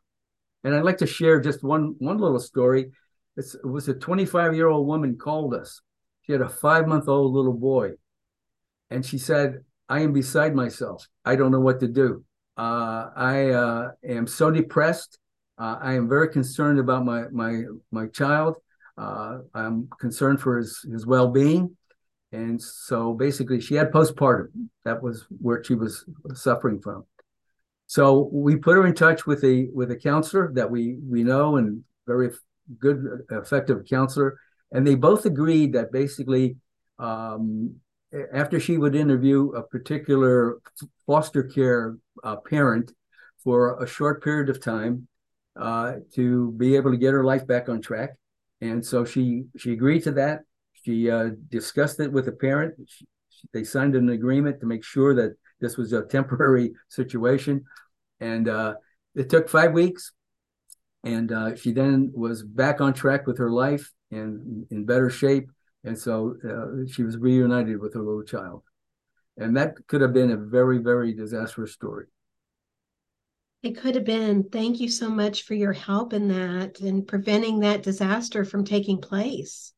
And 0.65 0.75
I'd 0.75 0.85
like 0.85 0.99
to 0.99 1.07
share 1.07 1.41
just 1.41 1.63
one 1.63 1.95
one 1.99 2.19
little 2.19 2.39
story. 2.39 2.91
It's, 3.37 3.55
it 3.55 3.67
was 3.67 3.89
a 3.89 3.95
25 3.95 4.55
year 4.55 4.69
old 4.69 4.87
woman 4.87 5.17
called 5.17 5.55
us. 5.55 5.81
She 6.23 6.33
had 6.33 6.41
a 6.41 6.49
five 6.49 6.87
month 6.87 7.09
old 7.09 7.33
little 7.33 7.55
boy, 7.55 7.93
and 8.91 9.05
she 9.05 9.19
said, 9.19 9.65
"I 9.89 10.01
am 10.01 10.13
beside 10.13 10.55
myself. 10.55 11.07
I 11.25 11.37
don't 11.37 11.53
know 11.53 11.61
what 11.61 11.81
to 11.81 11.89
do. 11.89 12.25
Uh, 12.57 13.11
I 13.17 13.51
uh, 13.51 13.91
am 14.05 14.27
so 14.27 14.51
depressed. 14.51 15.19
Uh, 15.61 15.79
I 15.83 15.93
am 15.93 16.09
very 16.09 16.29
concerned 16.29 16.79
about 16.79 17.05
my 17.05 17.25
my 17.31 17.65
my 17.93 18.07
child. 18.07 18.57
Uh, 18.97 19.41
I'm 19.55 19.89
concerned 20.01 20.41
for 20.41 20.57
his 20.57 20.85
his 20.91 21.07
well 21.07 21.29
being." 21.29 21.77
And 22.33 22.63
so 22.63 23.13
basically, 23.13 23.61
she 23.61 23.75
had 23.75 23.93
postpartum. 23.93 24.69
That 24.85 25.03
was 25.03 25.27
where 25.29 25.63
she 25.63 25.75
was 25.75 26.05
suffering 26.35 26.81
from. 26.81 27.05
So 27.87 28.31
we 28.33 28.57
put 28.57 28.77
her 28.77 28.87
in 28.87 28.95
touch 28.95 29.27
with 29.27 29.45
a 29.45 29.69
with 29.75 29.91
a 29.91 29.97
counselor 29.97 30.51
that 30.55 30.71
we 30.71 30.97
we 31.07 31.25
know 31.25 31.57
and 31.57 31.85
very 32.07 32.31
good, 32.79 33.27
effective 33.31 33.85
counselor. 33.89 34.39
And 34.73 34.87
they 34.87 34.95
both 34.95 35.27
agreed 35.27 35.75
that 35.75 35.93
basically, 35.93 36.57
um, 36.99 37.75
after 38.33 38.59
she 38.61 38.79
would 38.79 38.95
interview 38.95 39.51
a 39.51 39.63
particular 39.63 40.59
foster 41.07 41.43
care 41.43 41.97
uh, 42.25 42.37
parent 42.37 42.93
for 43.43 43.83
a 43.83 43.87
short 43.87 44.23
period 44.23 44.49
of 44.49 44.63
time 44.63 45.09
uh, 45.59 45.95
to 46.15 46.53
be 46.53 46.77
able 46.77 46.91
to 46.91 46.97
get 46.97 47.13
her 47.13 47.25
life 47.25 47.47
back 47.47 47.69
on 47.69 47.81
track, 47.81 48.11
and 48.61 48.85
so 48.85 49.05
she 49.05 49.45
she 49.57 49.73
agreed 49.73 50.03
to 50.05 50.13
that 50.13 50.41
she 50.85 51.11
uh, 51.11 51.31
discussed 51.49 52.01
it 52.01 52.13
with 52.13 52.27
the 52.27 52.33
parent. 52.33 52.75
She, 52.87 53.07
she, 53.29 53.49
they 53.53 53.65
signed 53.65 53.95
an 53.95 54.09
agreement 54.11 54.61
to 54.61 54.67
make 54.67 54.85
sure 54.85 55.15
that 55.15 55.37
this 55.61 55.77
was 55.77 55.93
a 55.93 56.03
temporary 56.03 56.73
situation. 56.89 57.65
And 58.21 58.49
uh, 58.49 58.75
it 59.15 59.31
took 59.31 59.49
five 59.49 59.73
weeks. 59.73 60.13
And 61.03 61.33
uh, 61.33 61.57
she 61.57 61.73
then 61.73 62.13
was 62.15 62.43
back 62.43 62.81
on 62.81 62.93
track 62.93 63.27
with 63.27 63.39
her 63.39 63.51
life 63.51 63.91
and 64.11 64.67
in 64.71 64.85
better 64.85 65.09
shape. 65.09 65.51
And 65.83 65.99
so 65.99 66.37
uh, 66.45 66.91
she 66.93 67.03
was 67.03 67.17
reunited 67.17 67.81
with 67.81 67.95
her 67.95 68.03
little 68.03 68.23
child. 68.23 68.65
And 69.39 69.57
that 69.57 69.77
could 69.87 70.03
have 70.03 70.13
been 70.13 70.31
a 70.31 70.37
very, 70.37 70.79
very 70.79 71.15
disastrous 71.15 71.73
story. 71.73 72.07
It 73.63 73.77
could 73.77 73.95
have 73.95 74.07
been. 74.07 74.45
Thank 74.45 74.81
you 74.81 74.89
so 74.89 75.11
much 75.11 75.43
for 75.43 75.55
your 75.55 75.75
help 75.75 76.13
in 76.13 76.29
that 76.29 76.81
and 76.81 77.07
preventing 77.07 77.61
that 77.61 77.83
disaster 77.83 78.45
from 78.45 78.65
taking 78.65 79.01
place. 79.01 79.73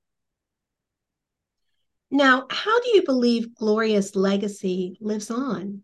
Now, 2.10 2.46
how 2.50 2.80
do 2.80 2.90
you 2.90 3.04
believe 3.04 3.54
Gloria's 3.54 4.14
legacy 4.14 4.98
lives 5.00 5.30
on? 5.30 5.82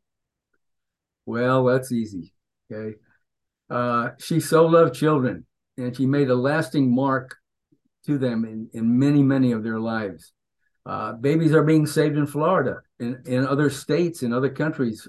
Well, 1.27 1.65
that's 1.65 1.91
easy. 1.91 2.35
Okay. 2.71 2.97
Uh, 3.69 4.11
she 4.19 4.39
so 4.39 4.67
loved 4.67 4.95
children, 4.95 5.47
and 5.77 5.97
she 5.97 6.07
made 6.07 6.31
a 6.31 6.35
lasting 6.35 6.95
mark 6.95 7.37
to 8.07 8.17
them 8.17 8.45
in, 8.45 8.71
in 8.73 8.99
many, 8.99 9.23
many 9.23 9.53
of 9.53 9.65
their 9.65 9.81
lives. 9.81 10.33
Uh, 10.87 11.15
babies 11.15 11.53
are 11.53 11.65
being 11.65 11.87
saved 11.87 12.17
in 12.17 12.27
Florida, 12.27 12.81
in, 13.01 13.23
in 13.27 13.47
other 13.47 13.69
states, 13.69 14.23
in 14.23 14.33
other 14.33 14.49
countries, 14.49 15.07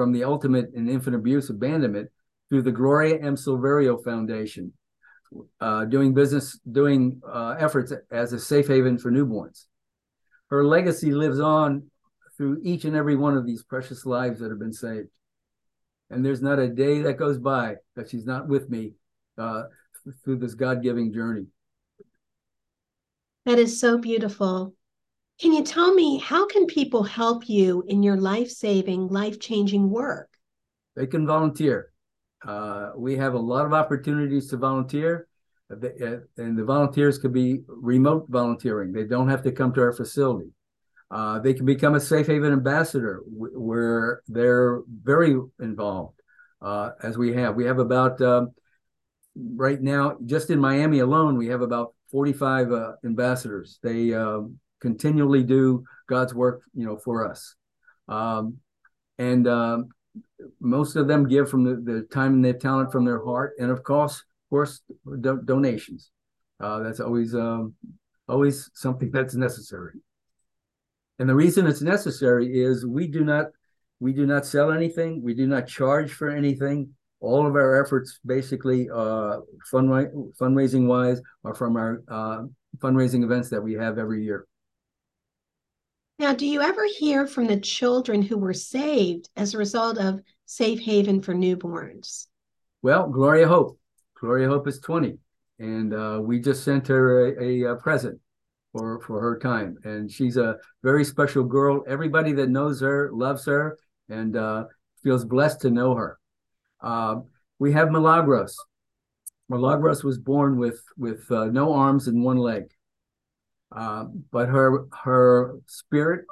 from 0.00 0.12
the 0.12 0.24
ultimate 0.24 0.72
and 0.74 0.88
infant 0.88 1.14
abuse 1.14 1.50
abandonment 1.50 2.08
through 2.48 2.62
the 2.62 2.72
Gloria 2.72 3.18
M. 3.18 3.36
Silverio 3.36 4.02
Foundation, 4.02 4.72
uh, 5.60 5.84
doing 5.84 6.14
business, 6.14 6.58
doing 6.72 7.20
uh, 7.30 7.56
efforts 7.58 7.92
as 8.10 8.32
a 8.32 8.38
safe 8.38 8.66
haven 8.66 8.96
for 8.96 9.12
newborns. 9.12 9.66
Her 10.48 10.64
legacy 10.64 11.12
lives 11.12 11.38
on 11.38 11.90
through 12.38 12.62
each 12.64 12.86
and 12.86 12.96
every 12.96 13.14
one 13.14 13.36
of 13.36 13.44
these 13.44 13.62
precious 13.62 14.06
lives 14.06 14.40
that 14.40 14.48
have 14.48 14.58
been 14.58 14.72
saved. 14.72 15.08
And 16.08 16.24
there's 16.24 16.40
not 16.40 16.58
a 16.58 16.68
day 16.68 17.02
that 17.02 17.18
goes 17.18 17.36
by 17.36 17.74
that 17.94 18.08
she's 18.08 18.24
not 18.24 18.48
with 18.48 18.70
me 18.70 18.94
uh, 19.36 19.64
through 20.24 20.38
this 20.38 20.54
God 20.54 20.82
giving 20.82 21.12
journey. 21.12 21.44
That 23.44 23.58
is 23.58 23.78
so 23.78 23.98
beautiful. 23.98 24.72
Can 25.40 25.54
you 25.54 25.64
tell 25.64 25.94
me 25.94 26.18
how 26.18 26.46
can 26.46 26.66
people 26.66 27.02
help 27.02 27.48
you 27.48 27.82
in 27.88 28.02
your 28.02 28.18
life-saving, 28.18 29.08
life-changing 29.08 29.88
work? 29.88 30.28
They 30.96 31.06
can 31.06 31.26
volunteer. 31.26 31.92
Uh, 32.46 32.90
we 32.94 33.16
have 33.16 33.32
a 33.32 33.38
lot 33.38 33.64
of 33.64 33.72
opportunities 33.72 34.48
to 34.48 34.58
volunteer, 34.58 35.28
uh, 35.70 35.76
and 36.36 36.58
the 36.58 36.64
volunteers 36.64 37.16
could 37.16 37.32
be 37.32 37.62
remote 37.68 38.26
volunteering. 38.28 38.92
They 38.92 39.04
don't 39.04 39.30
have 39.30 39.42
to 39.44 39.52
come 39.52 39.72
to 39.74 39.80
our 39.80 39.92
facility. 39.92 40.50
Uh, 41.10 41.38
they 41.38 41.54
can 41.54 41.64
become 41.64 41.94
a 41.94 42.00
safe 42.00 42.26
haven 42.26 42.52
ambassador, 42.52 43.22
where 43.26 44.20
they're 44.28 44.82
very 45.02 45.40
involved. 45.58 46.20
Uh, 46.60 46.90
as 47.02 47.16
we 47.16 47.32
have, 47.32 47.54
we 47.54 47.64
have 47.64 47.78
about 47.78 48.20
um, 48.20 48.52
right 49.34 49.80
now, 49.80 50.18
just 50.26 50.50
in 50.50 50.58
Miami 50.58 50.98
alone, 50.98 51.38
we 51.38 51.46
have 51.46 51.62
about 51.62 51.94
45 52.10 52.72
uh, 52.72 52.92
ambassadors. 53.04 53.78
They 53.82 54.12
um, 54.12 54.58
continually 54.80 55.42
do 55.42 55.84
God's 56.08 56.34
work, 56.34 56.62
you 56.74 56.86
know, 56.86 56.96
for 56.96 57.28
us. 57.28 57.54
Um, 58.08 58.58
and 59.18 59.46
um, 59.46 59.88
most 60.60 60.96
of 60.96 61.06
them 61.06 61.28
give 61.28 61.48
from 61.48 61.64
the, 61.64 61.92
the 61.92 62.02
time 62.02 62.34
and 62.34 62.44
their 62.44 62.54
talent 62.54 62.90
from 62.90 63.04
their 63.04 63.24
heart, 63.24 63.52
and 63.58 63.70
of 63.70 63.82
course, 63.82 64.16
of 64.20 64.50
course, 64.50 64.80
do- 65.20 65.42
donations. 65.44 66.10
Uh, 66.58 66.80
that's 66.80 67.00
always 67.00 67.34
um, 67.34 67.74
always 68.28 68.70
something 68.74 69.10
that's 69.10 69.34
necessary. 69.34 69.94
And 71.18 71.28
the 71.28 71.34
reason 71.34 71.66
it's 71.66 71.82
necessary 71.82 72.62
is 72.62 72.86
we 72.86 73.06
do 73.06 73.24
not 73.24 73.46
we 74.00 74.12
do 74.12 74.26
not 74.26 74.46
sell 74.46 74.72
anything. 74.72 75.22
We 75.22 75.34
do 75.34 75.46
not 75.46 75.68
charge 75.68 76.12
for 76.12 76.30
anything. 76.30 76.94
All 77.20 77.46
of 77.46 77.54
our 77.54 77.84
efforts, 77.84 78.18
basically, 78.24 78.88
uh, 78.88 79.40
fundraising 79.70 80.86
wise, 80.86 81.20
are 81.44 81.54
from 81.54 81.76
our 81.76 82.02
uh, 82.08 82.44
fundraising 82.78 83.22
events 83.22 83.50
that 83.50 83.60
we 83.60 83.74
have 83.74 83.98
every 83.98 84.24
year. 84.24 84.46
Now, 86.20 86.34
do 86.34 86.44
you 86.46 86.60
ever 86.60 86.84
hear 86.98 87.26
from 87.26 87.46
the 87.46 87.58
children 87.58 88.20
who 88.20 88.36
were 88.36 88.52
saved 88.52 89.30
as 89.36 89.54
a 89.54 89.58
result 89.58 89.96
of 89.96 90.20
Safe 90.44 90.78
Haven 90.78 91.22
for 91.22 91.32
Newborns? 91.32 92.26
Well, 92.82 93.08
Gloria 93.08 93.48
Hope. 93.48 93.78
Gloria 94.20 94.46
Hope 94.46 94.68
is 94.68 94.80
20, 94.80 95.16
and 95.60 95.94
uh, 95.94 96.20
we 96.22 96.38
just 96.38 96.62
sent 96.62 96.88
her 96.88 97.40
a, 97.40 97.62
a, 97.62 97.76
present 97.76 98.20
for, 98.70 99.00
for 99.00 99.18
her 99.18 99.38
time. 99.38 99.78
And 99.84 100.12
she's 100.12 100.36
a 100.36 100.58
very 100.82 101.06
special 101.06 101.42
girl. 101.42 101.84
Everybody 101.88 102.32
that 102.32 102.50
knows 102.50 102.82
her 102.82 103.08
loves 103.14 103.46
her 103.46 103.78
and 104.10 104.36
uh, 104.36 104.64
feels 105.02 105.24
blessed 105.24 105.62
to 105.62 105.70
know 105.70 105.94
her. 105.94 106.18
Uh, 106.82 107.20
we 107.58 107.72
have 107.72 107.90
Milagros. 107.90 108.62
Milagros 109.48 110.04
was 110.04 110.18
born 110.18 110.58
with, 110.58 110.82
with 110.98 111.32
uh, 111.32 111.46
no 111.46 111.72
arms 111.72 112.08
and 112.08 112.22
one 112.22 112.36
leg. 112.36 112.64
Uh, 113.72 114.04
but 114.32 114.48
her 114.48 114.86
her 115.04 115.54
spirit 115.66 116.24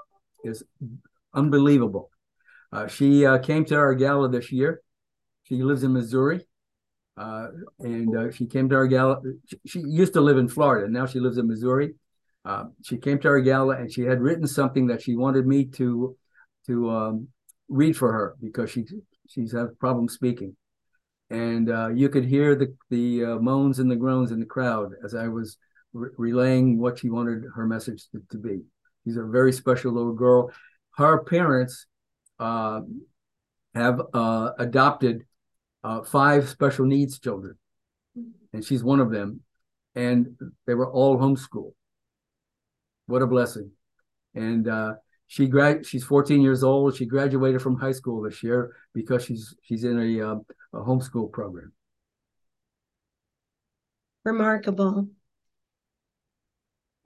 is 0.45 0.65
unbelievable. 1.35 2.11
Uh, 2.73 2.87
she 2.87 3.25
uh, 3.25 3.39
came 3.39 3.65
to 3.67 3.77
our 3.77 3.95
gala 3.95 4.29
this 4.29 4.51
year. 4.51 4.83
She 5.45 5.63
lives 5.63 5.83
in 5.83 5.93
Missouri, 5.93 6.47
uh, 7.17 7.49
and 7.79 8.17
uh, 8.17 8.31
she 8.33 8.47
came 8.47 8.69
to 8.69 8.75
our 8.75 8.87
gala. 8.87 9.21
She, 9.47 9.57
she, 9.67 9.81
used 9.81 10.15
to 10.15 10.21
live 10.21 10.37
in 10.37 10.49
Florida. 10.49 10.91
Now 10.91 11.07
she 11.07 11.21
lives 11.21 11.39
in 11.39 11.47
Missouri. 11.47 11.95
Uh, 12.45 12.65
she 12.83 12.99
came 12.99 13.19
to 13.21 13.29
our 13.29 13.41
gala, 13.41 13.77
and 13.77 13.93
she 13.93 14.03
had 14.03 14.21
written 14.21 14.47
something 14.47 14.89
that 14.89 15.01
she 15.01 15.17
wanted 15.17 15.47
me 15.47 15.65
to 15.65 16.17
to 16.67 16.91
um, 16.91 17.29
read 17.69 17.97
for 17.97 18.13
her 18.13 18.35
because 18.41 18.71
she 18.71 18.85
she's 19.29 19.53
had 19.53 19.79
problem 19.79 20.09
speaking, 20.09 20.57
and 21.31 21.97
you 21.97 22.09
could 22.09 22.25
hear 22.25 22.57
the 22.57 22.75
the 22.91 23.39
moans 23.41 23.79
and 23.79 23.89
the 23.89 23.97
groans 23.97 24.33
in 24.33 24.41
the 24.41 24.47
crowd 24.47 24.91
as 25.05 25.15
I 25.15 25.29
was 25.29 25.57
re- 25.93 26.11
relaying 26.17 26.79
what 26.79 26.99
she 26.99 27.11
wanted 27.11 27.45
her 27.55 27.67
message 27.67 28.05
to, 28.13 28.23
to, 28.31 28.39
be. 28.39 28.61
She's 29.05 29.17
a 29.17 29.25
very 29.25 29.53
special 29.53 29.93
little 29.93 30.15
girl. 30.15 30.51
Her 30.97 31.25
parents 31.25 31.87
uh, 32.39 32.81
have 33.75 34.01
uh, 34.13 34.51
adopted 34.59 35.25
uh, 35.85 36.03
five 36.03 36.49
special 36.49 36.85
needs 36.85 37.19
children, 37.19 37.57
and 38.53 38.65
she's 38.65 38.83
one 38.83 39.01
of 39.01 39.11
them. 39.11 39.41
And 39.95 40.37
they 40.67 40.75
were 40.75 40.91
all 40.91 41.19
homeschooled. 41.19 41.73
What 43.07 43.23
a 43.23 43.27
blessing! 43.27 43.73
And 44.35 44.69
uh, 44.69 44.95
she 45.27 45.47
grad 45.47 45.85
she's 45.87 46.05
14 46.05 46.41
years 46.41 46.63
old. 46.63 46.97
She 46.97 47.07
graduated 47.07 47.63
from 47.63 47.77
high 47.77 47.93
school 47.93 48.23
this 48.23 48.43
year 48.43 48.77
because 48.95 49.25
she's 49.25 49.55
she's 49.63 49.85
in 49.85 49.99
a, 49.99 50.33
uh, 50.33 50.37
a 50.73 50.79
homeschool 50.79 51.33
program. 51.33 51.73
Remarkable. 54.25 55.09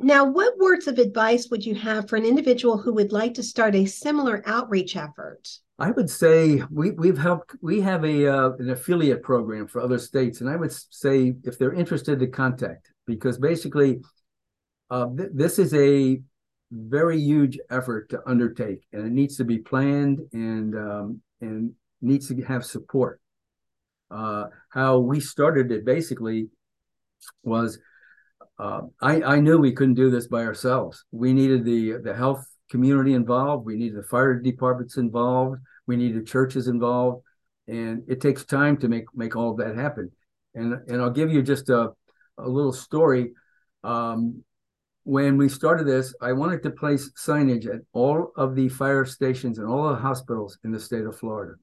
Now, 0.03 0.25
what 0.25 0.59
words 0.59 0.89
of 0.89 0.99
advice 0.99 1.49
would 1.51 1.65
you 1.65 1.77
have 1.77 2.09
for 2.09 2.17
an 2.17 2.25
individual 2.25 2.77
who 2.77 2.93
would 2.95 3.13
like 3.13 3.35
to 3.35 3.43
start 3.43 3.77
a 3.77 3.87
similar 3.87 4.43
outreach 4.47 4.97
effort? 4.97 5.49
I 5.79 5.93
would 5.93 6.11
say 6.11 6.63
we 6.71 6.91
we've 6.91 7.19
helped. 7.19 7.55
We 7.63 7.81
have 7.83 8.05
a 8.05 8.27
uh, 8.27 8.51
an 8.59 8.71
affiliate 8.71 9.23
program 9.23 9.69
for 9.69 9.81
other 9.81 9.99
states, 9.99 10.41
and 10.41 10.51
I 10.51 10.57
would 10.57 10.73
say 10.73 11.35
if 11.45 11.59
they're 11.59 11.73
interested 11.73 12.19
to 12.19 12.27
contact 12.27 12.91
because 13.07 13.39
basically, 13.39 14.01
uh, 14.91 15.07
th- 15.17 15.31
this 15.33 15.59
is 15.59 15.73
a 15.75 16.21
very 16.73 17.19
huge 17.19 17.59
effort 17.71 18.11
to 18.11 18.21
undertake, 18.27 18.85
and 18.93 19.07
it 19.07 19.13
needs 19.13 19.37
to 19.37 19.45
be 19.45 19.59
planned 19.59 20.21
and 20.33 20.75
um, 20.77 21.21
and 21.41 21.73
needs 22.01 22.29
to 22.29 22.41
have 22.43 22.65
support. 22.65 23.21
Uh, 24.11 24.47
how 24.69 24.99
we 24.99 25.21
started 25.21 25.71
it 25.71 25.85
basically 25.85 26.49
was 27.43 27.79
uh, 28.63 28.83
I, 29.01 29.23
I 29.23 29.41
knew 29.41 29.59
we 29.59 29.73
couldn't 29.73 29.95
do 29.95 30.09
this 30.09 30.29
by 30.29 30.45
ourselves. 30.45 31.05
We 31.11 31.33
needed 31.33 31.65
the 31.65 31.99
the 31.99 32.15
health 32.15 32.47
community 32.71 33.15
involved. 33.15 33.67
We 33.67 33.77
needed 33.77 33.99
the 33.99 34.05
fire 34.05 34.39
departments 34.39 34.99
involved. 34.99 35.61
We 35.89 35.97
needed 35.97 36.29
churches 36.29 36.69
involved, 36.69 37.25
and 37.67 38.05
it 38.07 38.21
takes 38.21 38.45
time 38.45 38.77
to 38.77 38.89
make 38.89 39.07
make 39.17 39.35
all 39.35 39.51
of 39.51 39.57
that 39.57 39.75
happen. 39.75 40.13
And 40.55 40.75
and 40.87 41.03
I'll 41.03 41.11
give 41.11 41.33
you 41.33 41.43
just 41.43 41.71
a 41.71 41.91
a 42.39 42.49
little 42.49 42.73
story. 42.73 43.33
Um, 43.83 44.45
when 45.03 45.37
we 45.39 45.49
started 45.49 45.89
this, 45.89 46.15
I 46.21 46.33
wanted 46.33 46.63
to 46.63 46.71
place 46.71 47.11
signage 47.19 47.67
at 47.67 47.81
all 47.93 48.31
of 48.37 48.55
the 48.55 48.69
fire 48.69 49.05
stations 49.05 49.59
and 49.59 49.67
all 49.67 49.89
the 49.89 49.97
hospitals 49.97 50.57
in 50.63 50.71
the 50.71 50.79
state 50.79 51.05
of 51.05 51.19
Florida. 51.19 51.55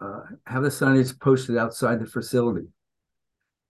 Uh, 0.00 0.20
have 0.46 0.62
the 0.62 0.68
signage 0.68 1.18
posted 1.18 1.56
outside 1.56 1.98
the 1.98 2.06
facility. 2.06 2.68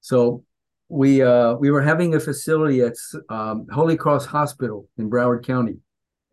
So 0.03 0.45
we 0.93 1.23
uh, 1.23 1.55
we 1.55 1.71
were 1.71 1.81
having 1.81 2.15
a 2.15 2.21
facility 2.21 2.83
at 2.83 2.97
um, 3.31 3.67
Holy 3.73 3.97
Cross 3.97 4.27
Hospital 4.27 4.91
in 4.99 5.09
Broward 5.09 5.43
County, 5.43 5.79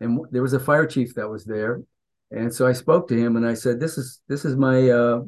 and 0.02 0.19
there 0.32 0.41
was 0.41 0.52
a 0.52 0.60
fire 0.60 0.86
chief 0.86 1.15
that 1.15 1.30
was 1.30 1.45
there, 1.45 1.82
and 2.30 2.54
so 2.54 2.67
I 2.67 2.74
spoke 2.74 3.08
to 3.08 3.17
him 3.17 3.38
and 3.38 3.48
I 3.48 3.54
said, 3.54 3.80
"This 3.80 3.98
is 3.98 4.22
this 4.28 4.43
is 4.43 4.58
my 4.58 4.89
uh, 4.89 5.22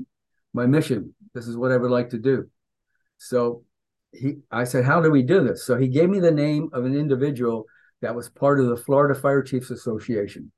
my 0.53 0.65
mission. 0.65 1.15
This 1.33 1.47
is 1.47 1.55
what 1.55 1.71
I 1.71 1.77
would 1.77 1.91
like 1.91 2.09
to 2.09 2.17
do." 2.17 2.49
So 3.19 3.63
he, 4.11 4.39
I 4.51 4.65
said, 4.65 4.83
"How 4.83 5.01
do 5.01 5.09
we 5.09 5.23
do 5.23 5.41
this?" 5.41 5.65
So 5.65 5.77
he 5.77 5.87
gave 5.87 6.09
me 6.09 6.19
the 6.19 6.31
name 6.31 6.69
of 6.73 6.83
an 6.83 6.93
individual 6.93 7.67
that 8.01 8.13
was 8.13 8.27
part 8.27 8.59
of 8.59 8.67
the 8.67 8.75
Florida 8.75 9.17
Fire 9.17 9.43
Chiefs 9.43 9.71
Association, 9.71 10.51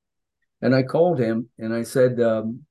and 0.62 0.74
I 0.74 0.82
called 0.82 1.20
him 1.20 1.48
and 1.60 1.72
I 1.72 1.84
said, 1.84 2.20
um, 2.20 2.64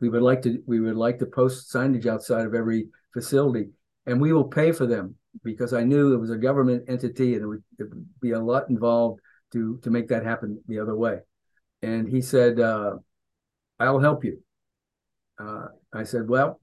"We 0.00 0.08
would 0.08 0.22
like 0.22 0.42
to 0.42 0.60
we 0.66 0.80
would 0.80 0.96
like 0.96 1.20
to 1.20 1.26
post 1.26 1.72
signage 1.72 2.06
outside 2.06 2.46
of 2.46 2.54
every 2.56 2.88
facility." 3.12 3.68
And 4.06 4.20
we 4.20 4.32
will 4.32 4.44
pay 4.44 4.72
for 4.72 4.86
them 4.86 5.16
because 5.42 5.72
I 5.72 5.82
knew 5.82 6.14
it 6.14 6.18
was 6.18 6.30
a 6.30 6.36
government 6.36 6.84
entity 6.88 7.34
and 7.34 7.42
it 7.42 7.46
would, 7.46 7.64
it 7.78 7.90
would 7.90 8.06
be 8.20 8.32
a 8.32 8.40
lot 8.40 8.68
involved 8.68 9.20
to 9.52 9.78
to 9.82 9.90
make 9.90 10.08
that 10.08 10.24
happen 10.24 10.60
the 10.68 10.80
other 10.80 10.96
way. 10.96 11.20
And 11.82 12.08
he 12.08 12.20
said, 12.20 12.60
uh, 12.60 12.96
"I'll 13.78 14.00
help 14.00 14.24
you." 14.24 14.42
Uh, 15.38 15.66
I 15.92 16.04
said, 16.04 16.28
"Well, 16.28 16.60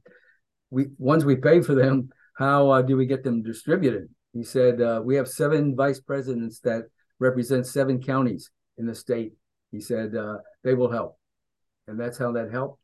we 0.69 0.88
once 0.97 1.23
we 1.23 1.36
pay 1.36 1.62
for 1.62 1.75
them, 1.75 2.10
how 2.36 2.69
uh, 2.69 2.82
do 2.82 2.97
we 2.97 3.06
get 3.06 3.23
them 3.23 3.43
distributed?" 3.43 4.10
He 4.34 4.43
said, 4.43 4.82
uh, 4.82 5.01
"We 5.04 5.15
have 5.15 5.27
seven 5.27 5.75
vice 5.75 5.99
presidents 5.99 6.60
that 6.62 6.86
represent 7.19 7.65
seven 7.65 8.01
counties 8.01 8.51
in 8.77 8.86
the 8.86 8.95
state." 8.95 9.34
He 9.71 9.82
said, 9.82 10.15
uh, 10.15 10.38
"They 10.63 10.73
will 10.73 10.91
help," 10.91 11.17
and 11.88 11.99
that's 11.99 12.17
how 12.17 12.32
that 12.34 12.51
helped. 12.51 12.80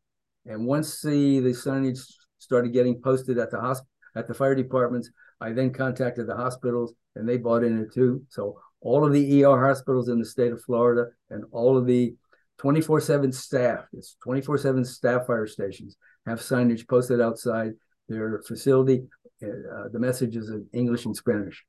And 0.46 0.66
once 0.66 1.02
the 1.02 1.40
the 1.40 1.50
signage 1.50 2.02
started 2.40 2.72
getting 2.72 3.02
posted 3.02 3.38
at 3.40 3.52
the 3.52 3.60
hospital 3.60 3.90
at 4.18 4.28
the 4.28 4.34
fire 4.34 4.56
departments. 4.56 5.10
I 5.40 5.52
then 5.52 5.72
contacted 5.72 6.28
the 6.28 6.36
hospitals 6.36 6.94
and 7.16 7.28
they 7.28 7.38
bought 7.38 7.64
in 7.64 7.80
it 7.80 7.94
too. 7.94 8.24
So 8.30 8.60
all 8.82 9.06
of 9.06 9.14
the 9.14 9.44
ER 9.44 9.68
hospitals 9.68 10.10
in 10.10 10.20
the 10.20 10.26
state 10.26 10.52
of 10.52 10.62
Florida 10.64 11.12
and 11.30 11.44
all 11.52 11.78
of 11.78 11.86
the 11.86 12.16
24/7 12.58 13.32
staff, 13.32 13.86
it's 13.94 14.18
24/7 14.24 14.84
staff 14.84 15.28
fire 15.28 15.48
stations 15.48 15.96
have 16.26 16.40
signage 16.40 16.88
posted 16.88 17.22
outside 17.22 17.74
their 18.08 18.42
facility. 18.42 19.08
Uh, 19.42 19.88
the 19.92 20.00
message 20.00 20.36
is 20.36 20.50
in 20.50 20.68
English 20.74 21.06
and 21.06 21.16
Spanish. 21.16 21.66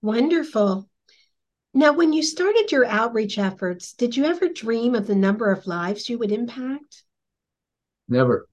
Wonderful. 0.00 0.88
Now, 1.74 1.92
when 1.92 2.12
you 2.12 2.22
started 2.22 2.70
your 2.70 2.84
outreach 2.86 3.38
efforts, 3.38 3.94
did 3.94 4.16
you 4.16 4.24
ever 4.24 4.48
dream 4.48 4.94
of 4.94 5.06
the 5.06 5.14
number 5.14 5.50
of 5.50 5.66
lives 5.66 6.08
you 6.08 6.18
would 6.18 6.30
impact? 6.30 7.02
Never, 8.08 8.48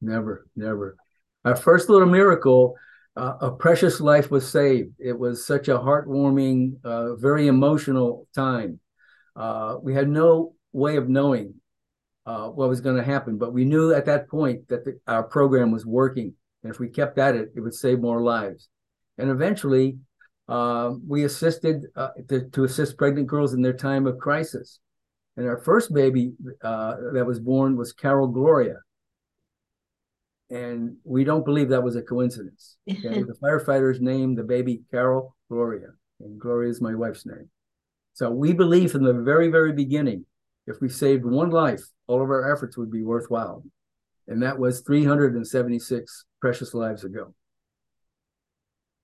never, 0.00 0.46
never. 0.56 0.96
Our 1.44 1.56
first 1.56 1.88
little 1.88 2.08
miracle, 2.08 2.76
uh, 3.16 3.34
a 3.40 3.50
precious 3.50 4.00
life 4.00 4.30
was 4.30 4.48
saved. 4.48 4.94
It 4.98 5.18
was 5.18 5.44
such 5.44 5.68
a 5.68 5.78
heartwarming, 5.78 6.84
uh, 6.84 7.16
very 7.16 7.48
emotional 7.48 8.28
time. 8.34 8.78
Uh, 9.34 9.76
we 9.82 9.92
had 9.92 10.08
no 10.08 10.54
way 10.72 10.96
of 10.96 11.08
knowing 11.08 11.54
uh, 12.26 12.46
what 12.48 12.68
was 12.68 12.80
going 12.80 12.96
to 12.96 13.02
happen, 13.02 13.38
but 13.38 13.52
we 13.52 13.64
knew 13.64 13.92
at 13.92 14.06
that 14.06 14.28
point 14.28 14.68
that 14.68 14.84
the, 14.84 15.00
our 15.08 15.24
program 15.24 15.72
was 15.72 15.84
working. 15.84 16.34
And 16.62 16.72
if 16.72 16.78
we 16.78 16.88
kept 16.88 17.18
at 17.18 17.34
it, 17.34 17.50
it 17.56 17.60
would 17.60 17.74
save 17.74 18.00
more 18.00 18.22
lives. 18.22 18.68
And 19.18 19.28
eventually, 19.28 19.98
uh, 20.48 20.92
we 21.06 21.24
assisted 21.24 21.86
uh, 21.96 22.10
to, 22.28 22.48
to, 22.50 22.64
assist 22.64 22.96
pregnant 22.96 23.26
girls 23.26 23.52
in 23.52 23.62
their 23.62 23.72
time 23.72 24.06
of 24.06 24.18
crisis. 24.18 24.78
And 25.36 25.48
our 25.48 25.58
first 25.58 25.92
baby 25.92 26.34
that 26.62 27.24
was 27.26 27.40
born 27.40 27.76
was 27.76 27.92
Carol 27.92 28.28
Gloria 28.28 28.76
and 30.52 30.96
we 31.02 31.24
don't 31.24 31.46
believe 31.46 31.70
that 31.70 31.82
was 31.82 31.96
a 31.96 32.02
coincidence. 32.02 32.76
Okay? 32.88 33.22
the 33.22 33.36
firefighters 33.42 34.00
named 34.00 34.36
the 34.36 34.44
baby 34.44 34.82
Carol 34.90 35.34
Gloria, 35.50 35.88
and 36.20 36.38
Gloria 36.38 36.70
is 36.70 36.80
my 36.80 36.94
wife's 36.94 37.24
name. 37.24 37.48
So 38.12 38.30
we 38.30 38.52
believe 38.52 38.92
from 38.92 39.04
the 39.04 39.14
very, 39.14 39.48
very 39.48 39.72
beginning, 39.72 40.26
if 40.66 40.76
we 40.80 40.90
saved 40.90 41.24
one 41.24 41.50
life, 41.50 41.82
all 42.06 42.22
of 42.22 42.28
our 42.28 42.54
efforts 42.54 42.76
would 42.76 42.90
be 42.90 43.02
worthwhile. 43.02 43.64
And 44.28 44.42
that 44.42 44.58
was 44.58 44.82
376 44.82 46.24
precious 46.40 46.74
lives 46.74 47.04
ago. 47.04 47.34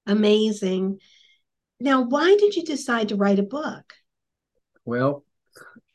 Amazing. 0.06 1.00
Now, 1.80 2.02
why 2.02 2.36
did 2.38 2.56
you 2.56 2.64
decide 2.64 3.08
to 3.08 3.16
write 3.16 3.38
a 3.38 3.42
book? 3.42 3.94
Well, 4.84 5.24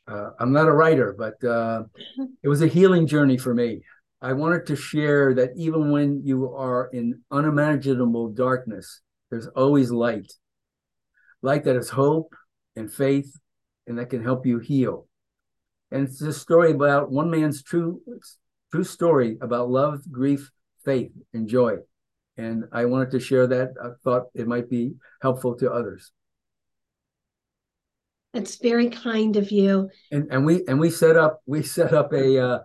uh, 0.08 0.30
I'm 0.40 0.52
not 0.52 0.68
a 0.68 0.72
writer, 0.72 1.14
but 1.16 1.42
uh, 1.46 1.84
it 2.42 2.48
was 2.48 2.60
a 2.62 2.66
healing 2.66 3.06
journey 3.06 3.38
for 3.38 3.54
me. 3.54 3.82
I 4.24 4.32
wanted 4.32 4.64
to 4.68 4.76
share 4.76 5.34
that 5.34 5.50
even 5.54 5.90
when 5.90 6.22
you 6.24 6.50
are 6.54 6.88
in 6.94 7.20
unimaginable 7.30 8.30
darkness, 8.30 9.02
there's 9.30 9.48
always 9.48 9.90
light. 9.90 10.32
Light 11.42 11.64
that 11.64 11.76
is 11.76 11.90
hope 11.90 12.34
and 12.74 12.90
faith 12.90 13.38
and 13.86 13.98
that 13.98 14.08
can 14.08 14.24
help 14.24 14.46
you 14.46 14.60
heal. 14.60 15.06
And 15.90 16.08
it's 16.08 16.22
a 16.22 16.32
story 16.32 16.70
about 16.72 17.10
one 17.10 17.30
man's 17.30 17.62
true 17.62 18.00
true 18.72 18.82
story 18.82 19.36
about 19.42 19.68
love, 19.68 20.00
grief, 20.10 20.50
faith, 20.86 21.12
and 21.34 21.46
joy. 21.46 21.76
And 22.38 22.64
I 22.72 22.86
wanted 22.86 23.10
to 23.10 23.20
share 23.20 23.46
that. 23.48 23.74
I 23.78 23.88
thought 24.04 24.28
it 24.32 24.48
might 24.48 24.70
be 24.70 24.94
helpful 25.20 25.54
to 25.56 25.70
others. 25.70 26.12
That's 28.32 28.56
very 28.56 28.88
kind 28.88 29.36
of 29.36 29.52
you. 29.52 29.90
And 30.10 30.28
and 30.30 30.46
we 30.46 30.64
and 30.66 30.80
we 30.80 30.88
set 30.88 31.18
up 31.18 31.42
we 31.44 31.62
set 31.62 31.92
up 31.92 32.14
a 32.14 32.38
uh, 32.38 32.58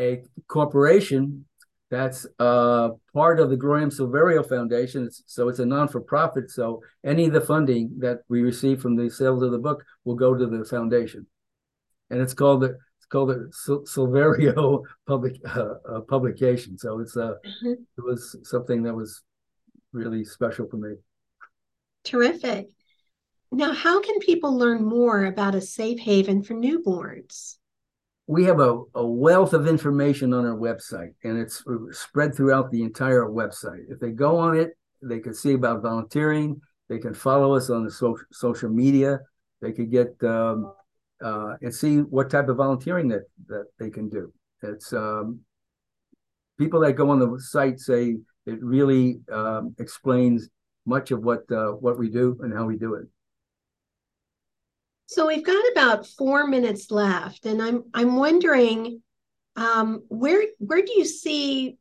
a 0.00 0.22
corporation 0.48 1.44
that's 1.90 2.24
uh, 2.38 2.90
part 3.12 3.40
of 3.40 3.50
the 3.50 3.56
Gloria 3.56 3.82
M. 3.82 3.90
Silverio 3.90 4.48
Foundation. 4.48 5.06
It's, 5.06 5.22
so 5.26 5.48
it's 5.48 5.58
a 5.58 5.66
non-for-profit. 5.66 6.50
So 6.50 6.82
any 7.04 7.26
of 7.26 7.32
the 7.32 7.40
funding 7.40 7.90
that 7.98 8.20
we 8.28 8.42
receive 8.42 8.80
from 8.80 8.96
the 8.96 9.10
sales 9.10 9.42
of 9.42 9.50
the 9.50 9.58
book 9.58 9.84
will 10.04 10.14
go 10.14 10.34
to 10.34 10.46
the 10.46 10.64
foundation, 10.64 11.26
and 12.08 12.20
it's 12.20 12.34
called 12.34 12.62
the 12.62 12.78
it's 12.98 13.06
called 13.10 13.30
the 13.30 13.50
Silverio 13.86 14.82
public 15.06 15.40
uh, 15.44 15.74
uh, 15.88 16.00
publication. 16.02 16.78
So 16.78 17.00
it's 17.00 17.16
uh, 17.16 17.34
mm-hmm. 17.44 17.72
it 17.72 18.04
was 18.04 18.36
something 18.44 18.84
that 18.84 18.94
was 18.94 19.22
really 19.92 20.24
special 20.24 20.68
for 20.68 20.76
me. 20.76 20.94
Terrific. 22.04 22.68
Now, 23.52 23.72
how 23.72 24.00
can 24.00 24.20
people 24.20 24.56
learn 24.56 24.84
more 24.84 25.24
about 25.24 25.56
a 25.56 25.60
safe 25.60 25.98
haven 25.98 26.44
for 26.44 26.54
newborns? 26.54 27.56
We 28.30 28.44
have 28.44 28.60
a, 28.60 28.80
a 28.94 29.04
wealth 29.04 29.54
of 29.54 29.66
information 29.66 30.32
on 30.32 30.46
our 30.46 30.56
website 30.56 31.12
and 31.24 31.36
it's 31.36 31.64
spread 31.90 32.32
throughout 32.32 32.70
the 32.70 32.80
entire 32.80 33.24
website. 33.24 33.82
If 33.88 33.98
they 33.98 34.12
go 34.12 34.36
on 34.36 34.56
it, 34.56 34.78
they 35.02 35.18
can 35.18 35.34
see 35.34 35.54
about 35.54 35.82
volunteering. 35.82 36.60
They 36.88 37.00
can 37.00 37.12
follow 37.12 37.56
us 37.56 37.70
on 37.70 37.84
the 37.84 37.90
social, 37.90 38.24
social 38.30 38.70
media. 38.70 39.18
They 39.60 39.72
could 39.72 39.90
get 39.90 40.14
um, 40.22 40.72
uh, 41.20 41.56
and 41.60 41.74
see 41.74 42.02
what 42.02 42.30
type 42.30 42.48
of 42.48 42.58
volunteering 42.58 43.08
that, 43.08 43.24
that 43.48 43.64
they 43.80 43.90
can 43.90 44.08
do. 44.08 44.32
It's 44.62 44.92
um, 44.92 45.40
people 46.56 46.78
that 46.82 46.92
go 46.92 47.10
on 47.10 47.18
the 47.18 47.36
site 47.40 47.80
say 47.80 48.14
it 48.46 48.62
really 48.62 49.18
um, 49.32 49.74
explains 49.80 50.48
much 50.86 51.10
of 51.10 51.24
what 51.24 51.50
uh, 51.50 51.72
what 51.72 51.98
we 51.98 52.08
do 52.08 52.38
and 52.42 52.54
how 52.54 52.64
we 52.64 52.76
do 52.76 52.94
it. 52.94 53.08
So 55.10 55.26
we've 55.26 55.44
got 55.44 55.64
about 55.72 56.06
four 56.06 56.46
minutes 56.46 56.92
left, 56.92 57.44
and 57.44 57.60
I'm 57.60 57.82
I'm 57.92 58.14
wondering 58.14 59.02
um, 59.56 60.04
where 60.06 60.44
where 60.58 60.82
do 60.82 60.92
you 60.92 61.04
see 61.04 61.78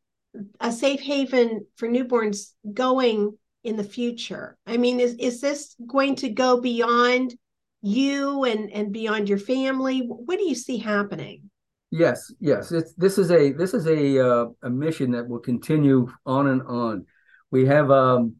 a 0.60 0.72
safe 0.72 1.00
haven 1.00 1.68
for 1.76 1.88
newborns 1.88 2.54
going 2.74 3.38
in 3.63 3.76
the 3.76 3.84
future? 3.84 4.58
I 4.65 4.78
mean, 4.78 5.00
is 5.00 5.13
is 5.20 5.42
this 5.42 5.76
going 5.86 6.15
to 6.15 6.30
go 6.30 6.60
beyond 6.60 7.36
you 7.84 8.46
and 8.46 8.72
and 8.72 8.92
beyond 8.92 9.30
your 9.30 9.38
family? 9.38 10.00
What 10.00 10.39
do 10.39 10.46
you 10.46 10.56
see 10.56 10.78
happening? 10.78 11.52
Yes, 11.92 12.34
yes. 12.39 12.72
It's 12.72 12.94
this 12.96 13.20
is 13.20 13.30
a 13.30 13.52
this 13.52 13.76
is 13.76 13.86
a 13.86 14.28
uh, 14.28 14.46
a 14.63 14.72
mission 14.72 15.12
that 15.12 15.28
will 15.28 15.38
continue 15.38 16.08
on 16.26 16.48
and 16.48 16.63
on. 16.63 17.06
We 17.52 17.68
have 17.68 17.92
um, 17.92 18.38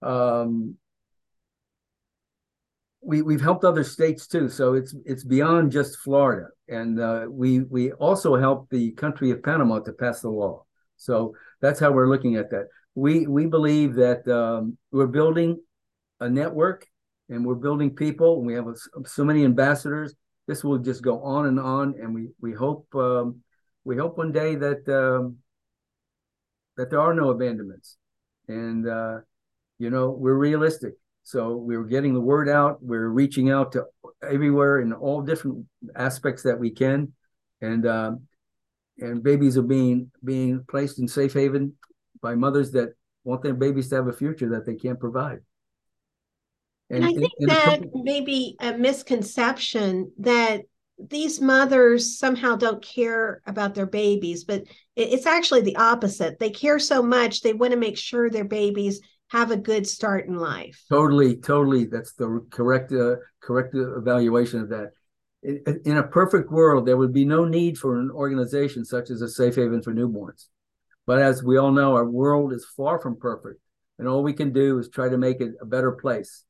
um, 0.00 0.78
we 3.02 3.20
we've 3.20 3.40
helped 3.40 3.64
other 3.64 3.82
states 3.82 4.26
too, 4.26 4.48
so 4.48 4.74
it's 4.74 4.94
it's 5.04 5.24
beyond 5.24 5.72
just 5.72 5.98
Florida, 5.98 6.48
and 6.68 7.00
uh, 7.00 7.26
we 7.28 7.60
we 7.60 7.92
also 7.92 8.36
help 8.36 8.70
the 8.70 8.92
country 8.92 9.30
of 9.32 9.42
Panama 9.42 9.80
to 9.80 9.92
pass 9.92 10.20
the 10.20 10.30
law. 10.30 10.64
So 10.96 11.34
that's 11.60 11.80
how 11.80 11.90
we're 11.90 12.08
looking 12.08 12.36
at 12.36 12.50
that. 12.50 12.68
We 12.94 13.26
we 13.26 13.46
believe 13.46 13.94
that 13.94 14.26
um, 14.28 14.78
we're 14.92 15.08
building 15.08 15.60
a 16.20 16.30
network, 16.30 16.86
and 17.28 17.44
we're 17.44 17.56
building 17.56 17.94
people, 17.94 18.38
and 18.38 18.46
we 18.46 18.54
have 18.54 18.68
a, 18.68 18.74
so 19.04 19.24
many 19.24 19.44
ambassadors. 19.44 20.14
This 20.46 20.62
will 20.62 20.78
just 20.78 21.02
go 21.02 21.20
on 21.22 21.46
and 21.46 21.58
on, 21.58 21.94
and 22.00 22.14
we 22.14 22.28
we 22.40 22.52
hope 22.52 22.86
um, 22.94 23.40
we 23.82 23.96
hope 23.96 24.16
one 24.16 24.30
day 24.30 24.54
that 24.54 24.88
um, 24.88 25.38
that 26.76 26.88
there 26.88 27.00
are 27.00 27.14
no 27.14 27.30
abandonments, 27.30 27.96
and 28.46 28.88
uh, 28.88 29.18
you 29.78 29.90
know 29.90 30.10
we're 30.10 30.34
realistic 30.34 30.94
so 31.22 31.56
we 31.56 31.76
were 31.76 31.84
getting 31.84 32.14
the 32.14 32.20
word 32.20 32.48
out. 32.48 32.82
We 32.82 32.96
are 32.96 33.10
reaching 33.10 33.50
out 33.50 33.72
to 33.72 33.84
everywhere 34.22 34.80
in 34.80 34.92
all 34.92 35.22
different 35.22 35.66
aspects 35.94 36.42
that 36.42 36.58
we 36.58 36.70
can, 36.70 37.12
and 37.60 37.86
uh, 37.86 38.12
and 38.98 39.22
babies 39.22 39.56
are 39.56 39.62
being 39.62 40.10
being 40.24 40.64
placed 40.68 40.98
in 40.98 41.08
safe 41.08 41.34
haven 41.34 41.74
by 42.20 42.34
mothers 42.34 42.72
that 42.72 42.94
want 43.24 43.42
their 43.42 43.54
babies 43.54 43.88
to 43.88 43.96
have 43.96 44.08
a 44.08 44.12
future 44.12 44.50
that 44.50 44.66
they 44.66 44.74
can't 44.74 44.98
provide. 44.98 45.40
And, 46.90 47.04
and 47.04 47.14
I 47.14 47.18
think 47.18 47.32
that 47.40 47.80
may 47.94 48.20
be 48.20 48.56
a 48.60 48.76
misconception 48.76 50.12
that 50.18 50.62
these 50.98 51.40
mothers 51.40 52.18
somehow 52.18 52.56
don't 52.56 52.82
care 52.82 53.40
about 53.46 53.74
their 53.74 53.86
babies, 53.86 54.44
but 54.44 54.64
it's 54.94 55.26
actually 55.26 55.62
the 55.62 55.76
opposite. 55.76 56.38
They 56.38 56.50
care 56.50 56.78
so 56.78 57.02
much, 57.02 57.40
they 57.40 57.54
want 57.54 57.72
to 57.72 57.78
make 57.78 57.96
sure 57.96 58.28
their 58.28 58.44
babies 58.44 59.00
have 59.32 59.50
a 59.50 59.56
good 59.56 59.86
start 59.86 60.26
in 60.26 60.36
life. 60.36 60.84
Totally, 60.90 61.36
totally. 61.36 61.86
That's 61.86 62.12
the 62.12 62.44
correct 62.50 62.92
uh, 62.92 63.16
correct 63.40 63.74
evaluation 63.74 64.60
of 64.60 64.68
that. 64.68 64.90
In, 65.42 65.80
in 65.86 65.96
a 65.96 66.02
perfect 66.02 66.50
world, 66.50 66.84
there 66.84 66.98
would 66.98 67.14
be 67.14 67.24
no 67.24 67.46
need 67.46 67.78
for 67.78 67.98
an 67.98 68.10
organization 68.10 68.84
such 68.84 69.08
as 69.08 69.22
a 69.22 69.28
safe 69.28 69.56
haven 69.56 69.80
for 69.80 69.94
newborns. 69.94 70.48
But 71.06 71.18
as 71.18 71.42
we 71.42 71.56
all 71.56 71.72
know, 71.72 71.94
our 71.94 72.04
world 72.04 72.52
is 72.52 72.66
far 72.76 73.00
from 73.00 73.16
perfect, 73.18 73.58
and 73.98 74.06
all 74.06 74.22
we 74.22 74.34
can 74.34 74.52
do 74.52 74.78
is 74.78 74.90
try 74.90 75.08
to 75.08 75.16
make 75.16 75.40
it 75.40 75.54
a 75.62 75.66
better 75.66 75.92
place. 75.92 76.44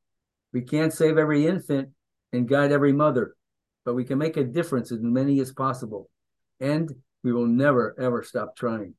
We 0.52 0.62
can't 0.62 0.92
save 0.92 1.18
every 1.18 1.46
infant 1.46 1.90
and 2.32 2.48
guide 2.48 2.72
every 2.72 2.92
mother, 2.92 3.36
but 3.84 3.94
we 3.94 4.04
can 4.04 4.18
make 4.18 4.36
a 4.36 4.44
difference 4.44 4.90
as 4.90 5.00
many 5.00 5.38
as 5.38 5.52
possible. 5.52 6.10
And 6.58 6.90
we 7.22 7.32
will 7.32 7.46
never, 7.46 7.94
ever 7.96 8.24
stop 8.24 8.56
trying. 8.56 8.94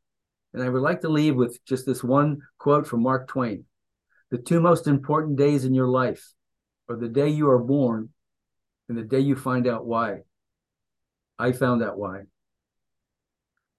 And 0.54 0.64
I 0.64 0.70
would 0.70 0.82
like 0.82 1.02
to 1.02 1.10
leave 1.10 1.36
with 1.36 1.60
just 1.66 1.86
this 1.86 2.02
one 2.02 2.40
quote 2.58 2.88
from 2.88 3.04
Mark 3.04 3.28
Twain 3.28 3.66
the 4.34 4.40
two 4.40 4.60
most 4.60 4.88
important 4.88 5.38
days 5.38 5.64
in 5.64 5.76
your 5.76 5.88
life 5.88 6.34
are 6.90 6.96
the 6.96 7.08
day 7.08 7.30
you 7.30 7.48
are 7.52 7.60
born 7.60 8.10
and 8.90 8.98
the 8.98 9.04
day 9.04 9.20
you 9.20 9.36
find 9.36 9.68
out 9.68 9.86
why. 9.86 10.22
I 11.38 11.52
found 11.52 11.84
out 11.84 12.00
why. 12.00 12.24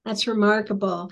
That's 0.05 0.29
remarkable. 0.29 1.11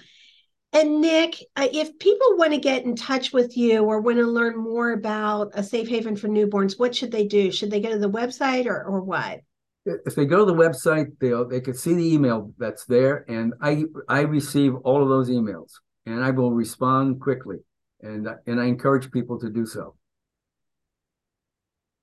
And 0.72 1.00
Nick, 1.00 1.42
if 1.56 1.98
people 1.98 2.36
want 2.36 2.52
to 2.52 2.60
get 2.60 2.84
in 2.84 2.94
touch 2.94 3.32
with 3.32 3.56
you 3.56 3.82
or 3.82 4.00
want 4.00 4.18
to 4.18 4.26
learn 4.26 4.56
more 4.56 4.92
about 4.92 5.50
a 5.54 5.64
safe 5.64 5.88
haven 5.88 6.14
for 6.14 6.28
newborns, 6.28 6.78
what 6.78 6.94
should 6.94 7.10
they 7.10 7.26
do? 7.26 7.50
Should 7.50 7.72
they 7.72 7.80
go 7.80 7.90
to 7.90 7.98
the 7.98 8.08
website 8.08 8.66
or, 8.66 8.84
or 8.84 9.00
what? 9.00 9.40
If 9.84 10.14
they 10.14 10.24
go 10.24 10.46
to 10.46 10.52
the 10.52 10.54
website, 10.56 11.18
they 11.18 11.32
they 11.50 11.60
can 11.60 11.74
see 11.74 11.94
the 11.94 12.14
email 12.14 12.52
that's 12.58 12.84
there, 12.84 13.24
and 13.28 13.54
I 13.60 13.86
I 14.08 14.20
receive 14.20 14.76
all 14.84 15.02
of 15.02 15.08
those 15.08 15.28
emails, 15.28 15.72
and 16.06 16.22
I 16.22 16.30
will 16.30 16.52
respond 16.52 17.20
quickly, 17.20 17.56
and 18.02 18.28
and 18.46 18.60
I 18.60 18.66
encourage 18.66 19.10
people 19.10 19.38
to 19.40 19.50
do 19.50 19.66
so. 19.66 19.94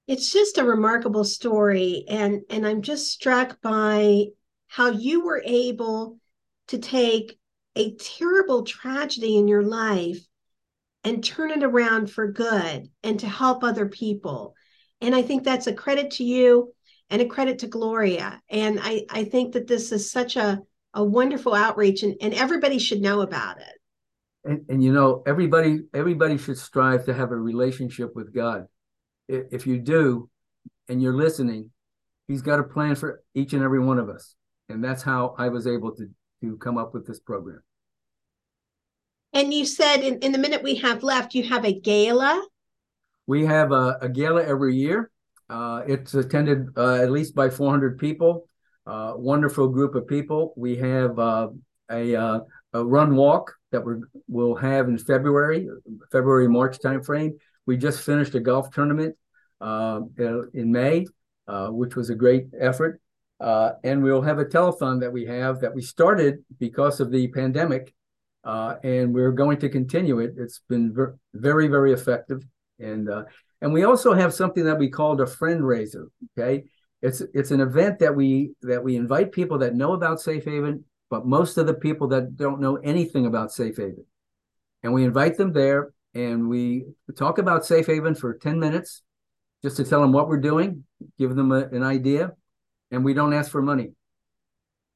It's 0.08 0.32
just 0.32 0.58
a 0.58 0.64
remarkable 0.64 1.24
story, 1.24 2.06
and 2.08 2.42
and 2.50 2.66
I'm 2.66 2.82
just 2.82 3.12
struck 3.12 3.62
by 3.62 4.28
how 4.68 4.90
you 4.90 5.26
were 5.26 5.42
able 5.46 6.20
to 6.68 6.78
take 6.78 7.38
a 7.76 7.96
terrible 7.96 8.64
tragedy 8.64 9.38
in 9.38 9.48
your 9.48 9.64
life 9.64 10.20
and 11.04 11.24
turn 11.24 11.52
it 11.52 11.64
around 11.64 12.12
for 12.12 12.32
good 12.32 12.90
and 13.04 13.20
to 13.20 13.28
help 13.28 13.64
other 13.64 13.88
people. 13.88 14.56
And 15.02 15.16
I 15.16 15.22
think 15.22 15.44
that's 15.44 15.68
a 15.68 15.74
credit 15.74 16.12
to 16.12 16.24
you 16.24 16.74
and 17.10 17.22
a 17.22 17.26
credit 17.26 17.60
to 17.60 17.68
Gloria. 17.68 18.42
And 18.50 18.80
I, 18.82 19.06
I 19.10 19.24
think 19.24 19.54
that 19.54 19.68
this 19.68 19.92
is 19.92 20.12
such 20.12 20.36
a, 20.36 20.60
a 20.94 21.04
wonderful 21.04 21.54
outreach 21.54 22.04
and, 22.04 22.16
and 22.22 22.34
everybody 22.34 22.80
should 22.80 23.02
know 23.02 23.22
about 23.22 23.60
it. 23.62 23.79
And, 24.46 24.66
and 24.70 24.84
you 24.84 24.94
know, 24.94 25.22
everybody 25.28 25.82
everybody 25.94 26.38
should 26.38 26.58
strive 26.58 27.06
to 27.06 27.14
have 27.14 27.32
a 27.32 27.36
relationship 27.36 28.16
with 28.16 28.34
God. 28.34 28.68
If 29.28 29.68
you 29.68 29.80
do 29.80 30.30
and 30.88 31.02
you're 31.02 31.16
listening, 31.16 31.72
he's 32.28 32.42
got 32.42 32.60
a 32.60 32.64
plan 32.64 32.96
for 32.96 33.22
each 33.36 33.54
and 33.54 33.64
every 33.64 33.80
one 33.80 34.00
of 34.00 34.10
us. 34.10 34.36
And 34.70 34.84
that's 34.84 35.04
how 35.04 35.36
I 35.38 35.50
was 35.50 35.68
able 35.68 35.96
to 35.96 36.10
to 36.42 36.58
come 36.58 36.78
up 36.78 36.94
with 36.94 37.06
this 37.06 37.20
program. 37.20 37.62
And 39.34 39.54
you 39.54 39.66
said 39.66 39.98
in, 39.98 40.20
in 40.20 40.32
the 40.32 40.38
minute 40.38 40.64
we 40.64 40.76
have 40.76 41.04
left, 41.04 41.36
you 41.36 41.44
have 41.44 41.66
a 41.66 41.78
gala. 41.80 42.46
We 43.28 43.46
have 43.46 43.72
a, 43.72 43.98
a 44.02 44.10
gala 44.10 44.44
every 44.44 44.76
year. 44.76 45.12
Uh, 45.50 45.82
it's 45.88 46.14
attended 46.14 46.68
uh, 46.78 46.96
at 46.96 47.12
least 47.12 47.36
by 47.36 47.50
400 47.50 47.98
people. 47.98 48.48
Uh, 48.88 49.14
wonderful 49.16 49.68
group 49.68 49.94
of 49.96 50.08
people. 50.08 50.54
We 50.56 50.78
have 50.78 51.20
uh, 51.20 51.50
a, 51.92 52.16
uh, 52.16 52.40
a 52.74 52.86
run 52.86 53.16
walk 53.16 53.54
that 53.72 53.86
we 53.86 53.96
will 54.28 54.56
have 54.56 54.88
in 54.88 54.98
February, 54.98 55.68
February 56.12 56.48
March 56.48 56.80
timeframe. 56.80 57.32
We 57.66 57.78
just 57.78 58.02
finished 58.02 58.36
a 58.36 58.40
golf 58.40 58.72
tournament 58.72 59.16
uh, 59.62 60.02
in 60.54 60.72
May, 60.72 61.06
which 61.48 61.96
was 61.96 62.10
a 62.10 62.16
great 62.16 62.48
effort. 62.60 63.00
Uh, 63.40 63.72
and 63.84 64.04
we'll 64.04 64.22
have 64.22 64.40
a 64.40 64.46
telethon 64.46 65.00
that 65.00 65.14
we 65.14 65.26
have 65.26 65.62
that 65.62 65.74
we 65.74 65.82
started 65.82 66.44
because 66.60 67.00
of 67.00 67.10
the 67.10 67.30
pandemic, 67.30 67.94
uh, 68.44 68.76
and 68.84 69.14
we're 69.14 69.32
going 69.32 69.58
to 69.58 69.70
continue 69.70 70.20
it. 70.20 70.34
It's 70.38 70.60
been 70.68 70.94
ver- 70.94 71.18
very, 71.34 71.70
very 71.70 71.94
effective, 71.94 72.44
and 72.80 73.10
uh, 73.10 73.24
and 73.62 73.72
we 73.72 73.86
also 73.86 74.14
have 74.14 74.34
something 74.34 74.66
that 74.66 74.78
we 74.78 74.90
called 74.90 75.22
a 75.22 75.28
friend 75.28 75.66
raiser. 75.66 76.10
Okay, 76.38 76.66
it's 77.02 77.22
it's 77.34 77.52
an 77.52 77.62
event 77.62 78.00
that 78.00 78.14
we 78.14 78.52
that 78.64 78.84
we 78.84 78.98
invite 78.98 79.32
people 79.32 79.60
that 79.60 79.74
know 79.74 79.94
about 79.94 80.20
Safe 80.20 80.44
Haven, 80.44 80.84
but 81.10 81.26
most 81.26 81.58
of 81.58 81.68
the 81.68 81.74
people 81.74 82.08
that 82.10 82.36
don't 82.36 82.62
know 82.62 82.76
anything 82.78 83.26
about 83.26 83.52
Safe 83.52 83.78
Haven, 83.78 84.06
and 84.84 84.94
we 84.94 85.04
invite 85.04 85.38
them 85.38 85.54
there, 85.54 85.92
and 86.14 86.50
we 86.50 86.86
talk 87.18 87.38
about 87.38 87.66
Safe 87.66 87.88
Haven 87.88 88.16
for 88.16 88.34
ten 88.34 88.60
minutes, 88.60 89.04
just 89.62 89.78
to 89.78 89.84
tell 89.84 90.02
them 90.02 90.14
what 90.14 90.28
we're 90.28 90.38
doing, 90.38 90.86
give 91.18 91.36
them 91.36 91.52
a, 91.52 91.68
an 91.68 91.84
idea 91.84 92.32
and 92.92 93.04
we 93.04 93.14
don't 93.14 93.34
ask 93.34 93.52
for 93.52 93.62
money. 93.62 93.92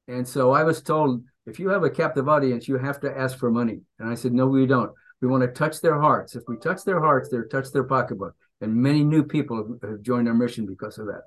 And 0.08 0.28
so 0.28 0.52
I 0.52 0.64
was 0.64 0.82
told, 0.82 1.24
if 1.46 1.60
you 1.60 1.70
have 1.70 1.84
a 1.84 1.90
captive 1.90 2.30
audience, 2.30 2.68
you 2.68 2.78
have 2.78 3.00
to 3.02 3.18
ask 3.18 3.38
for 3.38 3.52
money. 3.52 3.82
And 4.00 4.10
I 4.10 4.16
said, 4.16 4.34
no, 4.34 4.48
we 4.48 4.66
don't. 4.66 4.92
We 5.22 5.28
want 5.28 5.42
to 5.42 5.48
touch 5.48 5.82
their 5.82 6.00
hearts. 6.00 6.36
If 6.36 6.44
we 6.48 6.58
touch 6.58 6.84
their 6.84 7.00
hearts, 7.00 7.30
they'll 7.30 7.48
touch 7.48 7.72
their 7.72 7.84
pocketbook. 7.84 8.36
And 8.62 8.76
many 8.76 9.04
new 9.04 9.24
people 9.24 9.58
have, 9.58 9.90
have 9.90 10.02
joined 10.02 10.28
our 10.28 10.34
mission 10.34 10.66
because 10.66 10.98
of 10.98 11.08
that. 11.08 11.24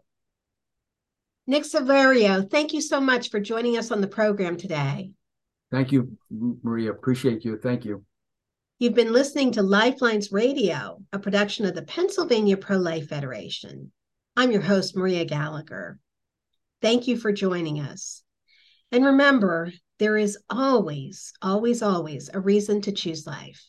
Nick 1.47 1.63
Silverio, 1.63 2.51
thank 2.51 2.73
you 2.73 2.81
so 2.81 3.01
much 3.01 3.31
for 3.31 3.39
joining 3.39 3.79
us 3.79 3.93
on 3.93 4.01
the 4.01 4.09
program 4.09 4.57
today. 4.57 5.13
Thank 5.71 5.93
you, 5.93 6.17
Maria. 6.31 6.91
Appreciate 6.91 7.45
you. 7.45 7.59
Thank 7.59 7.85
you. 7.85 8.05
You've 8.79 8.95
been 8.95 9.13
listening 9.13 9.53
to 9.53 9.63
Lifelines 9.63 10.33
Radio, 10.33 11.01
a 11.13 11.19
production 11.19 11.65
of 11.65 11.75
the 11.75 11.83
Pennsylvania 11.83 12.57
Pro 12.57 12.79
Life 12.79 13.09
Federation. 13.09 13.93
I'm 14.37 14.51
your 14.51 14.61
host, 14.61 14.97
Maria 14.97 15.25
Gallagher. 15.25 15.99
Thank 16.83 17.07
you 17.07 17.17
for 17.17 17.33
joining 17.33 17.81
us. 17.81 18.23
And 18.93 19.05
remember, 19.05 19.73
there 19.99 20.17
is 20.17 20.37
always, 20.51 21.33
always, 21.41 21.81
always 21.81 22.29
a 22.33 22.41
reason 22.41 22.81
to 22.83 22.93
choose 22.93 23.27
life. 23.27 23.65